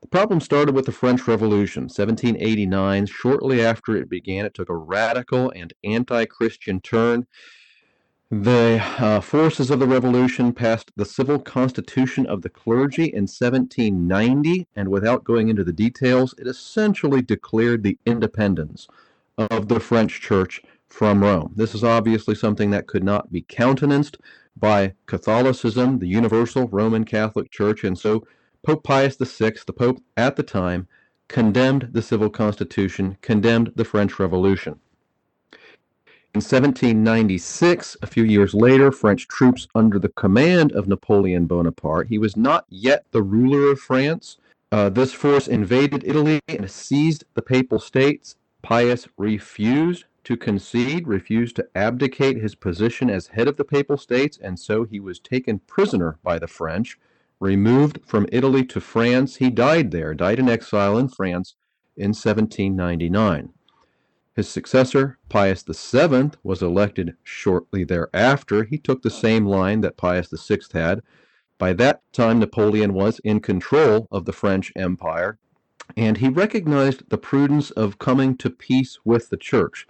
The 0.00 0.08
problem 0.10 0.40
started 0.40 0.74
with 0.74 0.86
the 0.86 0.92
French 0.92 1.28
Revolution, 1.28 1.84
1789. 1.84 3.06
Shortly 3.06 3.62
after 3.62 3.96
it 3.96 4.08
began, 4.08 4.46
it 4.46 4.54
took 4.54 4.70
a 4.70 4.76
radical 4.76 5.50
and 5.54 5.74
anti 5.84 6.24
Christian 6.24 6.80
turn. 6.80 7.26
The 8.42 8.82
uh, 8.98 9.20
forces 9.20 9.70
of 9.70 9.78
the 9.78 9.86
revolution 9.86 10.52
passed 10.52 10.90
the 10.96 11.04
civil 11.04 11.38
constitution 11.38 12.26
of 12.26 12.42
the 12.42 12.48
clergy 12.48 13.04
in 13.04 13.28
1790, 13.28 14.66
and 14.74 14.88
without 14.88 15.22
going 15.22 15.50
into 15.50 15.62
the 15.62 15.72
details, 15.72 16.34
it 16.36 16.48
essentially 16.48 17.22
declared 17.22 17.84
the 17.84 17.96
independence 18.04 18.88
of 19.38 19.68
the 19.68 19.78
French 19.78 20.20
church 20.20 20.60
from 20.88 21.22
Rome. 21.22 21.52
This 21.54 21.76
is 21.76 21.84
obviously 21.84 22.34
something 22.34 22.72
that 22.72 22.88
could 22.88 23.04
not 23.04 23.30
be 23.30 23.42
countenanced 23.42 24.18
by 24.56 24.94
Catholicism, 25.06 26.00
the 26.00 26.08
universal 26.08 26.66
Roman 26.66 27.04
Catholic 27.04 27.52
Church, 27.52 27.84
and 27.84 27.96
so 27.96 28.26
Pope 28.66 28.82
Pius 28.82 29.16
VI, 29.16 29.52
the 29.64 29.72
Pope 29.72 30.02
at 30.16 30.34
the 30.34 30.42
time, 30.42 30.88
condemned 31.28 31.90
the 31.92 32.02
civil 32.02 32.30
constitution, 32.30 33.16
condemned 33.22 33.74
the 33.76 33.84
French 33.84 34.18
Revolution. 34.18 34.80
In 36.34 36.40
1796, 36.40 37.96
a 38.02 38.08
few 38.08 38.24
years 38.24 38.54
later, 38.54 38.90
French 38.90 39.28
troops 39.28 39.68
under 39.72 40.00
the 40.00 40.08
command 40.08 40.72
of 40.72 40.88
Napoleon 40.88 41.46
Bonaparte, 41.46 42.08
he 42.08 42.18
was 42.18 42.36
not 42.36 42.66
yet 42.68 43.04
the 43.12 43.22
ruler 43.22 43.70
of 43.70 43.78
France. 43.78 44.38
Uh, 44.72 44.88
this 44.88 45.12
force 45.12 45.46
invaded 45.46 46.02
Italy 46.04 46.40
and 46.48 46.68
seized 46.68 47.22
the 47.34 47.42
Papal 47.42 47.78
States. 47.78 48.34
Pius 48.62 49.06
refused 49.16 50.06
to 50.24 50.36
concede, 50.36 51.06
refused 51.06 51.54
to 51.54 51.68
abdicate 51.76 52.38
his 52.38 52.56
position 52.56 53.08
as 53.08 53.28
head 53.28 53.46
of 53.46 53.56
the 53.56 53.62
Papal 53.62 53.96
States, 53.96 54.36
and 54.36 54.58
so 54.58 54.82
he 54.82 54.98
was 54.98 55.20
taken 55.20 55.60
prisoner 55.60 56.18
by 56.24 56.40
the 56.40 56.48
French, 56.48 56.98
removed 57.38 58.00
from 58.04 58.26
Italy 58.32 58.64
to 58.64 58.80
France. 58.80 59.36
He 59.36 59.50
died 59.50 59.92
there, 59.92 60.14
died 60.14 60.40
in 60.40 60.48
exile 60.48 60.98
in 60.98 61.06
France 61.10 61.54
in 61.96 62.08
1799. 62.08 63.50
His 64.34 64.48
successor, 64.48 65.18
Pius 65.28 65.62
VII, 65.62 66.32
was 66.42 66.60
elected 66.60 67.14
shortly 67.22 67.84
thereafter. 67.84 68.64
He 68.64 68.78
took 68.78 69.02
the 69.02 69.10
same 69.10 69.46
line 69.46 69.80
that 69.82 69.96
Pius 69.96 70.28
VI 70.30 70.58
had. 70.72 71.02
By 71.56 71.72
that 71.74 72.02
time, 72.12 72.40
Napoleon 72.40 72.94
was 72.94 73.20
in 73.22 73.38
control 73.38 74.08
of 74.10 74.24
the 74.24 74.32
French 74.32 74.72
Empire, 74.74 75.38
and 75.96 76.16
he 76.16 76.28
recognized 76.28 77.10
the 77.10 77.18
prudence 77.18 77.70
of 77.70 78.00
coming 78.00 78.36
to 78.38 78.50
peace 78.50 78.98
with 79.04 79.30
the 79.30 79.36
church. 79.36 79.86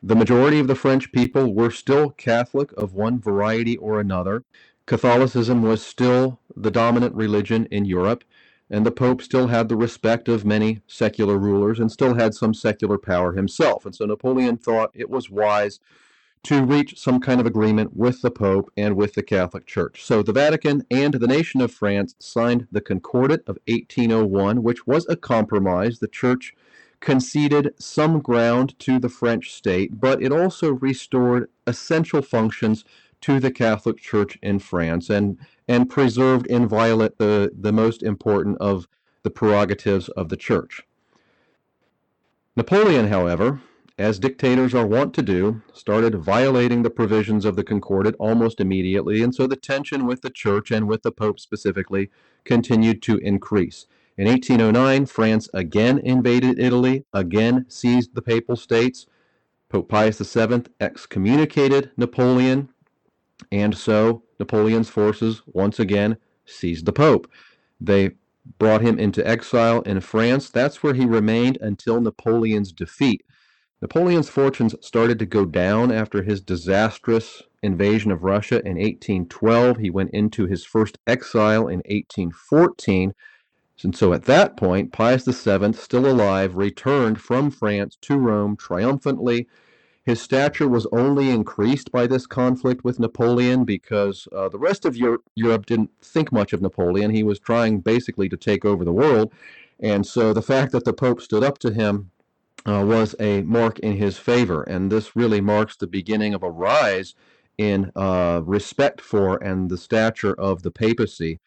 The 0.00 0.14
majority 0.14 0.60
of 0.60 0.68
the 0.68 0.76
French 0.76 1.10
people 1.10 1.52
were 1.52 1.72
still 1.72 2.10
Catholic 2.10 2.70
of 2.76 2.94
one 2.94 3.20
variety 3.20 3.76
or 3.78 3.98
another. 3.98 4.44
Catholicism 4.86 5.62
was 5.62 5.84
still 5.84 6.38
the 6.54 6.70
dominant 6.70 7.16
religion 7.16 7.66
in 7.72 7.84
Europe. 7.84 8.22
And 8.70 8.84
the 8.84 8.90
Pope 8.90 9.22
still 9.22 9.48
had 9.48 9.68
the 9.68 9.76
respect 9.76 10.28
of 10.28 10.44
many 10.44 10.80
secular 10.86 11.38
rulers 11.38 11.78
and 11.78 11.90
still 11.90 12.14
had 12.14 12.34
some 12.34 12.52
secular 12.52 12.98
power 12.98 13.32
himself. 13.32 13.86
And 13.86 13.94
so 13.94 14.04
Napoleon 14.04 14.56
thought 14.58 14.90
it 14.94 15.08
was 15.08 15.30
wise 15.30 15.80
to 16.44 16.62
reach 16.64 16.98
some 16.98 17.20
kind 17.20 17.40
of 17.40 17.46
agreement 17.46 17.96
with 17.96 18.22
the 18.22 18.30
Pope 18.30 18.70
and 18.76 18.94
with 18.94 19.14
the 19.14 19.22
Catholic 19.22 19.66
Church. 19.66 20.04
So 20.04 20.22
the 20.22 20.32
Vatican 20.32 20.84
and 20.90 21.14
the 21.14 21.26
nation 21.26 21.60
of 21.60 21.72
France 21.72 22.14
signed 22.18 22.68
the 22.70 22.80
Concordat 22.80 23.40
of 23.46 23.58
1801, 23.66 24.62
which 24.62 24.86
was 24.86 25.06
a 25.08 25.16
compromise. 25.16 25.98
The 25.98 26.08
Church 26.08 26.54
conceded 27.00 27.74
some 27.78 28.20
ground 28.20 28.78
to 28.80 28.98
the 28.98 29.08
French 29.08 29.52
state, 29.52 30.00
but 30.00 30.22
it 30.22 30.32
also 30.32 30.72
restored 30.72 31.48
essential 31.66 32.22
functions 32.22 32.84
to 33.22 33.40
the 33.40 33.50
Catholic 33.50 33.98
Church 33.98 34.38
in 34.42 34.58
France 34.58 35.10
and, 35.10 35.38
and 35.66 35.90
preserved 35.90 36.46
inviolate 36.46 37.18
the, 37.18 37.50
the 37.58 37.72
most 37.72 38.02
important 38.02 38.58
of 38.58 38.86
the 39.22 39.30
prerogatives 39.30 40.08
of 40.10 40.28
the 40.28 40.36
Church. 40.36 40.82
Napoleon, 42.56 43.08
however, 43.08 43.60
as 43.98 44.20
dictators 44.20 44.74
are 44.74 44.86
wont 44.86 45.12
to 45.14 45.22
do, 45.22 45.60
started 45.72 46.14
violating 46.14 46.82
the 46.82 46.90
provisions 46.90 47.44
of 47.44 47.56
the 47.56 47.64
Concordat 47.64 48.14
almost 48.20 48.60
immediately, 48.60 49.22
and 49.22 49.34
so 49.34 49.46
the 49.46 49.56
tension 49.56 50.06
with 50.06 50.22
the 50.22 50.30
Church 50.30 50.70
and 50.70 50.86
with 50.86 51.02
the 51.02 51.10
Pope 51.10 51.40
specifically 51.40 52.10
continued 52.44 53.02
to 53.02 53.18
increase. 53.18 53.86
In 54.16 54.26
1809, 54.26 55.06
France 55.06 55.48
again 55.52 55.98
invaded 55.98 56.58
Italy, 56.58 57.04
again 57.12 57.66
seized 57.68 58.14
the 58.14 58.22
Papal 58.22 58.56
States. 58.56 59.06
Pope 59.68 59.88
Pius 59.88 60.18
VII 60.18 60.62
excommunicated 60.80 61.90
Napoleon, 61.96 62.68
and 63.50 63.76
so 63.76 64.22
Napoleon's 64.38 64.88
forces 64.88 65.42
once 65.46 65.78
again 65.78 66.16
seized 66.44 66.86
the 66.86 66.92
Pope. 66.92 67.30
They 67.80 68.12
brought 68.58 68.80
him 68.80 68.98
into 68.98 69.26
exile 69.26 69.82
in 69.82 70.00
France. 70.00 70.48
That's 70.50 70.82
where 70.82 70.94
he 70.94 71.04
remained 71.04 71.58
until 71.60 72.00
Napoleon's 72.00 72.72
defeat. 72.72 73.24
Napoleon's 73.80 74.28
fortunes 74.28 74.74
started 74.80 75.18
to 75.20 75.26
go 75.26 75.44
down 75.44 75.92
after 75.92 76.22
his 76.22 76.40
disastrous 76.40 77.42
invasion 77.62 78.10
of 78.10 78.24
Russia 78.24 78.56
in 78.56 78.76
1812. 78.76 79.78
He 79.78 79.90
went 79.90 80.10
into 80.10 80.46
his 80.46 80.64
first 80.64 80.98
exile 81.06 81.68
in 81.68 81.78
1814. 81.86 83.14
And 83.84 83.96
so 83.96 84.12
at 84.12 84.24
that 84.24 84.56
point, 84.56 84.92
Pius 84.92 85.24
VII, 85.24 85.72
still 85.74 86.06
alive, 86.06 86.56
returned 86.56 87.20
from 87.20 87.50
France 87.50 87.96
to 88.02 88.18
Rome 88.18 88.56
triumphantly 88.56 89.46
his 90.08 90.22
stature 90.22 90.66
was 90.66 90.86
only 90.90 91.28
increased 91.28 91.92
by 91.92 92.06
this 92.06 92.26
conflict 92.26 92.82
with 92.82 92.98
Napoleon 92.98 93.66
because 93.66 94.26
uh, 94.34 94.48
the 94.48 94.58
rest 94.58 94.86
of 94.86 94.96
Europe, 94.96 95.22
Europe 95.34 95.66
didn't 95.66 95.90
think 96.00 96.32
much 96.32 96.54
of 96.54 96.62
Napoleon. 96.62 97.10
He 97.10 97.22
was 97.22 97.38
trying 97.38 97.80
basically 97.80 98.26
to 98.30 98.36
take 98.38 98.64
over 98.64 98.86
the 98.86 98.92
world. 98.92 99.30
And 99.78 100.06
so 100.06 100.32
the 100.32 100.40
fact 100.40 100.72
that 100.72 100.86
the 100.86 100.94
Pope 100.94 101.20
stood 101.20 101.44
up 101.44 101.58
to 101.58 101.74
him 101.74 102.10
uh, 102.64 102.86
was 102.86 103.14
a 103.20 103.42
mark 103.42 103.80
in 103.80 103.98
his 103.98 104.16
favor. 104.16 104.62
And 104.62 104.90
this 104.90 105.14
really 105.14 105.42
marks 105.42 105.76
the 105.76 105.86
beginning 105.86 106.32
of 106.32 106.42
a 106.42 106.50
rise 106.50 107.14
in 107.58 107.92
uh, 107.94 108.40
respect 108.44 109.02
for 109.02 109.36
and 109.44 109.68
the 109.68 109.76
stature 109.76 110.32
of 110.32 110.62
the 110.62 110.70
papacy 110.70 111.38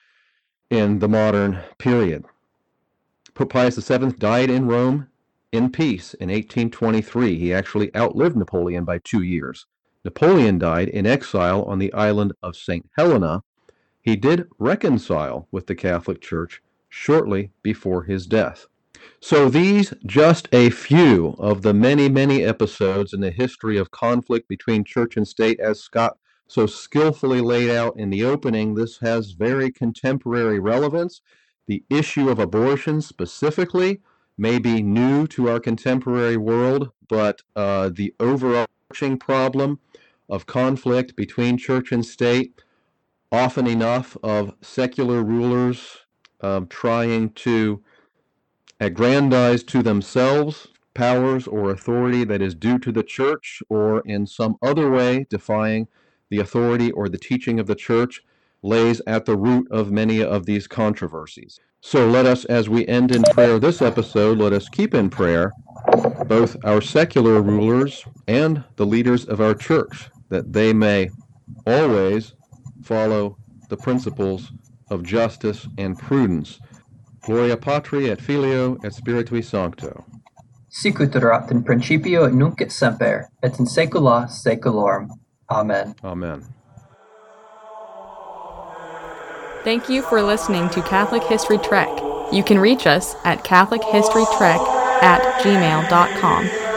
in 0.69 0.99
the 0.99 1.09
modern 1.09 1.57
period. 1.79 2.25
Pope 3.33 3.53
Pius 3.53 3.77
VII 3.77 4.11
died 4.11 4.51
in 4.51 4.67
Rome 4.67 5.07
in 5.51 5.71
peace 5.71 6.13
in 6.15 6.29
1823. 6.29 7.37
He 7.37 7.53
actually 7.53 7.95
outlived 7.95 8.35
Napoleon 8.35 8.85
by 8.85 8.99
two 8.99 9.21
years. 9.21 9.65
Napoleon 10.03 10.57
died 10.57 10.89
in 10.89 11.05
exile 11.05 11.63
on 11.63 11.79
the 11.79 11.93
island 11.93 12.33
of 12.41 12.55
St. 12.55 12.89
Helena. 12.97 13.43
He 14.01 14.15
did 14.15 14.47
reconcile 14.57 15.47
with 15.51 15.67
the 15.67 15.75
Catholic 15.75 16.21
Church 16.21 16.61
shortly 16.89 17.51
before 17.61 18.03
his 18.03 18.25
death. 18.25 18.67
So, 19.19 19.49
these 19.49 19.93
just 20.05 20.47
a 20.51 20.69
few 20.69 21.35
of 21.39 21.61
the 21.61 21.73
many, 21.73 22.09
many 22.09 22.43
episodes 22.43 23.13
in 23.13 23.21
the 23.21 23.31
history 23.31 23.77
of 23.77 23.91
conflict 23.91 24.47
between 24.47 24.83
church 24.83 25.17
and 25.17 25.27
state, 25.27 25.59
as 25.59 25.79
Scott 25.79 26.17
so 26.47 26.65
skillfully 26.65 27.41
laid 27.41 27.69
out 27.69 27.97
in 27.97 28.09
the 28.09 28.23
opening. 28.23 28.75
This 28.75 28.97
has 28.99 29.31
very 29.31 29.71
contemporary 29.71 30.59
relevance. 30.59 31.21
The 31.67 31.83
issue 31.89 32.29
of 32.29 32.39
abortion, 32.39 33.01
specifically, 33.01 34.01
may 34.41 34.57
be 34.57 34.81
new 34.81 35.27
to 35.27 35.47
our 35.47 35.59
contemporary 35.59 36.35
world, 36.35 36.89
but 37.07 37.43
uh, 37.55 37.91
the 37.93 38.11
overarching 38.19 39.15
problem 39.19 39.79
of 40.27 40.47
conflict 40.47 41.15
between 41.15 41.59
church 41.59 41.91
and 41.91 42.03
state, 42.03 42.59
often 43.31 43.67
enough 43.67 44.17
of 44.23 44.55
secular 44.59 45.21
rulers 45.21 45.99
um, 46.41 46.65
trying 46.65 47.29
to 47.29 47.83
aggrandize 48.79 49.61
to 49.61 49.83
themselves 49.83 50.69
powers 50.95 51.45
or 51.45 51.69
authority 51.69 52.23
that 52.23 52.41
is 52.41 52.55
due 52.55 52.79
to 52.79 52.91
the 52.91 53.03
church, 53.03 53.61
or 53.69 54.01
in 54.07 54.25
some 54.25 54.55
other 54.63 54.89
way 54.89 55.23
defying 55.29 55.87
the 56.29 56.39
authority 56.39 56.91
or 56.93 57.07
the 57.07 57.17
teaching 57.19 57.59
of 57.59 57.67
the 57.67 57.75
church, 57.75 58.23
lays 58.63 59.01
at 59.07 59.25
the 59.25 59.37
root 59.37 59.67
of 59.71 59.91
many 59.91 60.23
of 60.23 60.45
these 60.45 60.67
controversies. 60.67 61.59
So 61.81 62.07
let 62.07 62.25
us, 62.25 62.45
as 62.45 62.69
we 62.69 62.87
end 62.87 63.13
in 63.15 63.23
prayer 63.23 63.57
this 63.57 63.81
episode, 63.81 64.37
let 64.37 64.53
us 64.53 64.69
keep 64.69 64.93
in 64.93 65.09
prayer 65.09 65.51
both 66.27 66.55
our 66.63 66.79
secular 66.79 67.41
rulers 67.41 68.05
and 68.27 68.63
the 68.75 68.85
leaders 68.85 69.25
of 69.25 69.41
our 69.41 69.55
church, 69.55 70.09
that 70.29 70.53
they 70.53 70.73
may 70.73 71.09
always 71.65 72.33
follow 72.83 73.37
the 73.69 73.77
principles 73.77 74.51
of 74.89 75.03
justice 75.03 75.67
and 75.77 75.97
prudence. 75.97 76.59
Gloria 77.21 77.57
Patri 77.57 78.09
et 78.09 78.21
Filio 78.21 78.77
et 78.83 78.93
Spiritui 78.93 79.43
Sancto. 79.43 80.05
Sicut 80.69 81.15
erat 81.15 81.51
in 81.51 81.63
principio 81.63 82.25
et 82.25 82.33
nunc 82.33 82.61
et 82.61 82.71
semper, 82.71 83.29
et 83.43 83.59
in 83.59 83.65
saecula 83.65 84.29
saeculorum. 84.29 85.09
Amen. 85.49 85.95
Amen. 86.03 86.45
Thank 89.63 89.89
you 89.89 90.01
for 90.01 90.23
listening 90.23 90.71
to 90.71 90.81
Catholic 90.81 91.21
History 91.23 91.59
Trek. 91.59 91.89
You 92.33 92.43
can 92.43 92.57
reach 92.57 92.87
us 92.87 93.15
at 93.23 93.43
CatholicHistoryTrek 93.43 95.03
at 95.03 95.21
gmail.com. 95.43 96.70